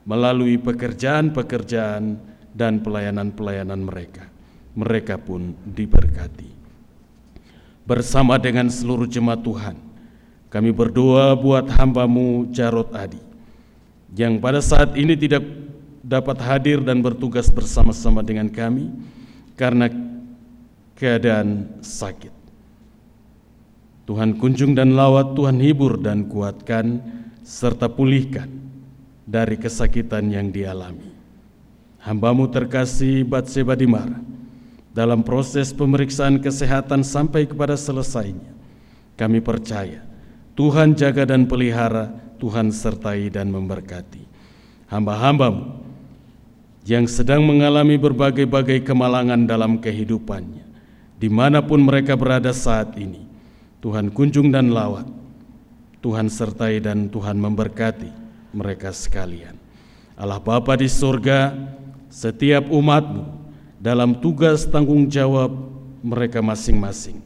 melalui 0.06 0.56
pekerjaan-pekerjaan 0.56 2.16
dan 2.54 2.80
pelayanan-pelayanan 2.80 3.82
mereka. 3.82 4.24
Mereka 4.78 5.20
pun 5.20 5.52
diberkati. 5.66 6.48
Bersama 7.84 8.38
dengan 8.38 8.70
seluruh 8.70 9.04
jemaat 9.10 9.42
Tuhan, 9.42 9.76
kami 10.48 10.70
berdoa 10.70 11.34
buat 11.34 11.66
hambamu 11.68 12.48
Jarot 12.54 12.94
Adi, 12.94 13.20
yang 14.14 14.38
pada 14.38 14.62
saat 14.62 14.94
ini 14.94 15.18
tidak 15.18 15.42
dapat 16.06 16.38
hadir 16.38 16.78
dan 16.86 17.02
bertugas 17.02 17.50
bersama-sama 17.50 18.22
dengan 18.22 18.46
kami 18.46 18.94
karena 19.58 19.90
keadaan 20.94 21.82
sakit. 21.82 22.30
Tuhan 24.06 24.38
kunjung 24.38 24.78
dan 24.78 24.94
lawat, 24.94 25.34
Tuhan 25.34 25.58
hibur 25.58 25.98
dan 25.98 26.30
kuatkan, 26.30 27.02
serta 27.42 27.90
pulihkan 27.90 28.46
dari 29.26 29.58
kesakitan 29.58 30.30
yang 30.30 30.54
dialami. 30.54 31.10
Hambamu 32.06 32.46
terkasih 32.54 33.26
Batseba 33.26 33.74
Dimara, 33.74 34.22
dalam 34.94 35.26
proses 35.26 35.74
pemeriksaan 35.74 36.38
kesehatan 36.38 37.02
sampai 37.02 37.50
kepada 37.50 37.74
selesainya, 37.74 38.54
kami 39.18 39.42
percaya 39.42 40.06
Tuhan 40.54 40.94
jaga 40.94 41.26
dan 41.26 41.50
pelihara, 41.50 42.14
Tuhan 42.38 42.70
sertai 42.70 43.26
dan 43.26 43.50
memberkati. 43.50 44.22
Hamba-hambamu 44.86 45.85
yang 46.86 47.10
sedang 47.10 47.42
mengalami 47.42 47.98
berbagai-bagai 47.98 48.86
kemalangan 48.86 49.42
dalam 49.42 49.82
kehidupannya, 49.82 50.62
di 51.18 51.26
mana 51.26 51.58
pun 51.58 51.82
mereka 51.82 52.14
berada 52.14 52.54
saat 52.54 52.94
ini. 52.94 53.26
Tuhan 53.82 54.14
kunjung 54.14 54.54
dan 54.54 54.70
lawat, 54.70 55.10
Tuhan 55.98 56.30
sertai 56.30 56.78
dan 56.78 57.10
Tuhan 57.10 57.42
memberkati 57.42 58.10
mereka 58.54 58.94
sekalian. 58.94 59.58
Allah 60.14 60.38
Bapa 60.38 60.78
di 60.78 60.86
surga, 60.86 61.52
setiap 62.06 62.70
umatmu 62.70 63.26
dalam 63.82 64.22
tugas 64.22 64.62
tanggung 64.64 65.10
jawab 65.10 65.50
mereka 66.06 66.38
masing-masing, 66.38 67.18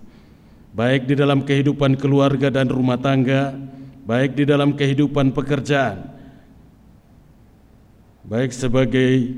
baik 0.73 1.05
di 1.05 1.14
dalam 1.20 1.44
kehidupan 1.44 2.01
keluarga 2.01 2.49
dan 2.49 2.73
rumah 2.73 2.96
tangga, 2.96 3.53
baik 4.09 4.40
di 4.40 4.49
dalam 4.49 4.73
kehidupan 4.73 5.37
pekerjaan, 5.37 6.16
baik 8.24 8.52
sebagai 8.52 9.33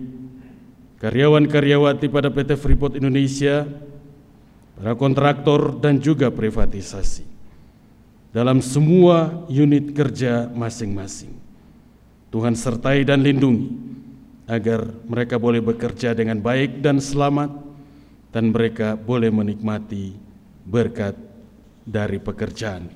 karyawan-karyawati 1.03 2.07
pada 2.07 2.31
PT 2.31 2.55
Freeport 2.59 2.95
Indonesia, 2.99 3.66
para 4.79 4.95
kontraktor 4.99 5.79
dan 5.79 6.03
juga 6.03 6.31
privatisasi 6.31 7.23
dalam 8.33 8.64
semua 8.64 9.45
unit 9.47 9.92
kerja 9.92 10.49
masing-masing. 10.51 11.37
Tuhan 12.33 12.57
sertai 12.57 13.05
dan 13.05 13.21
lindungi 13.21 13.77
agar 14.49 14.88
mereka 15.05 15.37
boleh 15.37 15.61
bekerja 15.61 16.16
dengan 16.16 16.40
baik 16.40 16.81
dan 16.81 16.99
selamat 16.99 17.53
dan 18.33 18.51
mereka 18.51 18.97
boleh 18.97 19.29
menikmati 19.29 20.16
berkat 20.64 21.12
dari 21.85 22.16
pekerjaan 22.16 22.88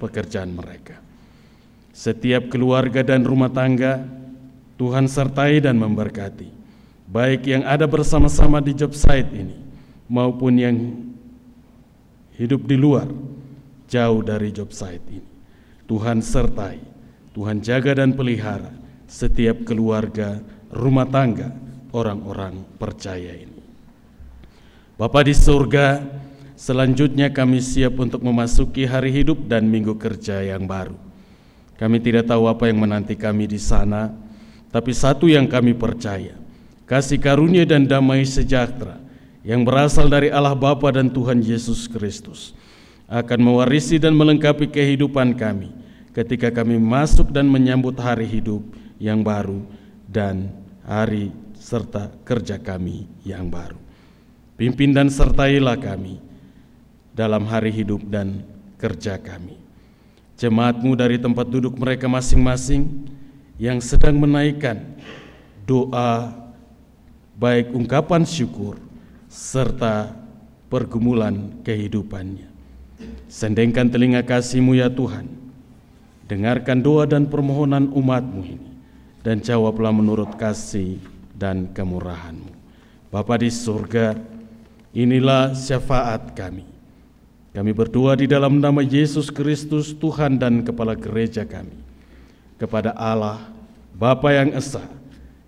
pekerjaan 0.00 0.50
mereka. 0.50 0.98
Setiap 1.94 2.50
keluarga 2.50 3.04
dan 3.04 3.22
rumah 3.22 3.52
tangga 3.52 4.02
Tuhan 4.80 5.04
sertai 5.12 5.60
dan 5.60 5.76
memberkati, 5.76 6.48
baik 7.04 7.44
yang 7.44 7.68
ada 7.68 7.84
bersama-sama 7.84 8.64
di 8.64 8.72
job 8.72 8.96
site 8.96 9.28
ini 9.28 9.60
maupun 10.08 10.56
yang 10.56 10.76
hidup 12.40 12.64
di 12.64 12.80
luar, 12.80 13.04
jauh 13.92 14.24
dari 14.24 14.48
job 14.48 14.72
site 14.72 15.04
ini. 15.12 15.28
Tuhan 15.84 16.24
sertai, 16.24 16.80
Tuhan 17.36 17.60
jaga 17.60 18.00
dan 18.00 18.16
pelihara 18.16 18.72
setiap 19.04 19.68
keluarga, 19.68 20.40
rumah 20.72 21.04
tangga, 21.04 21.52
orang-orang 21.92 22.64
percaya 22.80 23.36
ini. 23.36 23.60
Bapa 24.96 25.20
di 25.20 25.36
surga, 25.36 26.00
selanjutnya 26.56 27.28
kami 27.28 27.60
siap 27.60 28.00
untuk 28.00 28.24
memasuki 28.24 28.88
hari 28.88 29.12
hidup 29.12 29.44
dan 29.44 29.68
minggu 29.68 30.00
kerja 30.00 30.40
yang 30.40 30.64
baru. 30.64 30.96
Kami 31.76 32.00
tidak 32.00 32.32
tahu 32.32 32.48
apa 32.48 32.64
yang 32.64 32.80
menanti 32.80 33.12
kami 33.12 33.44
di 33.44 33.60
sana, 33.60 34.12
tapi 34.70 34.94
satu 34.94 35.26
yang 35.26 35.50
kami 35.50 35.74
percaya, 35.74 36.38
kasih 36.86 37.18
karunia 37.18 37.66
dan 37.66 37.86
damai 37.86 38.22
sejahtera 38.22 38.98
yang 39.42 39.66
berasal 39.66 40.06
dari 40.06 40.30
Allah 40.30 40.54
Bapa 40.54 40.94
dan 40.94 41.10
Tuhan 41.10 41.42
Yesus 41.42 41.90
Kristus 41.90 42.54
akan 43.10 43.40
mewarisi 43.42 43.98
dan 43.98 44.14
melengkapi 44.14 44.70
kehidupan 44.70 45.34
kami 45.34 45.74
ketika 46.14 46.50
kami 46.54 46.78
masuk 46.78 47.34
dan 47.34 47.50
menyambut 47.50 47.98
hari 47.98 48.26
hidup 48.26 48.62
yang 49.02 49.26
baru 49.26 49.66
dan 50.06 50.54
hari 50.86 51.34
serta 51.58 52.10
kerja 52.22 52.58
kami 52.58 53.06
yang 53.26 53.50
baru. 53.50 53.78
Pimpin 54.54 54.94
dan 54.94 55.08
sertailah 55.08 55.78
kami 55.80 56.20
dalam 57.16 57.48
hari 57.48 57.72
hidup 57.72 58.04
dan 58.06 58.44
kerja 58.76 59.16
kami. 59.16 59.56
Jemaatmu 60.40 60.96
dari 60.96 61.20
tempat 61.20 61.48
duduk 61.48 61.76
mereka 61.76 62.08
masing-masing, 62.08 62.88
yang 63.60 63.76
sedang 63.84 64.16
menaikkan 64.16 64.96
doa 65.68 66.32
baik 67.36 67.76
ungkapan 67.76 68.24
syukur 68.24 68.80
serta 69.28 70.16
pergumulan 70.72 71.60
kehidupannya. 71.60 72.48
Sendengkan 73.28 73.92
telinga 73.92 74.24
kasih-Mu 74.24 74.80
ya 74.80 74.88
Tuhan, 74.88 75.28
dengarkan 76.24 76.80
doa 76.80 77.04
dan 77.04 77.28
permohonan 77.28 77.92
umat-Mu 77.92 78.42
ini, 78.48 78.70
dan 79.20 79.44
jawablah 79.44 79.92
menurut 79.92 80.40
kasih 80.40 80.96
dan 81.36 81.68
kemurahan-Mu. 81.76 82.52
Bapa 83.12 83.36
di 83.38 83.52
surga, 83.52 84.16
inilah 84.96 85.52
syafaat 85.52 86.32
kami. 86.32 86.64
Kami 87.50 87.70
berdoa 87.74 88.14
di 88.14 88.30
dalam 88.30 88.62
nama 88.62 88.78
Yesus 88.80 89.28
Kristus, 89.28 89.90
Tuhan 89.90 90.38
dan 90.38 90.62
Kepala 90.62 90.94
Gereja 90.94 91.42
kami, 91.42 91.74
kepada 92.62 92.94
Allah, 92.94 93.49
Bapa 94.00 94.32
yang 94.32 94.56
Esa, 94.56 94.80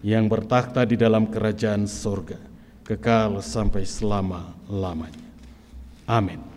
yang 0.04 0.28
bertakhta 0.28 0.84
di 0.84 1.00
dalam 1.00 1.24
kerajaan 1.24 1.88
surga, 1.88 2.36
kekal 2.84 3.40
sampai 3.40 3.88
selama-lamanya. 3.88 5.24
Amin. 6.04 6.51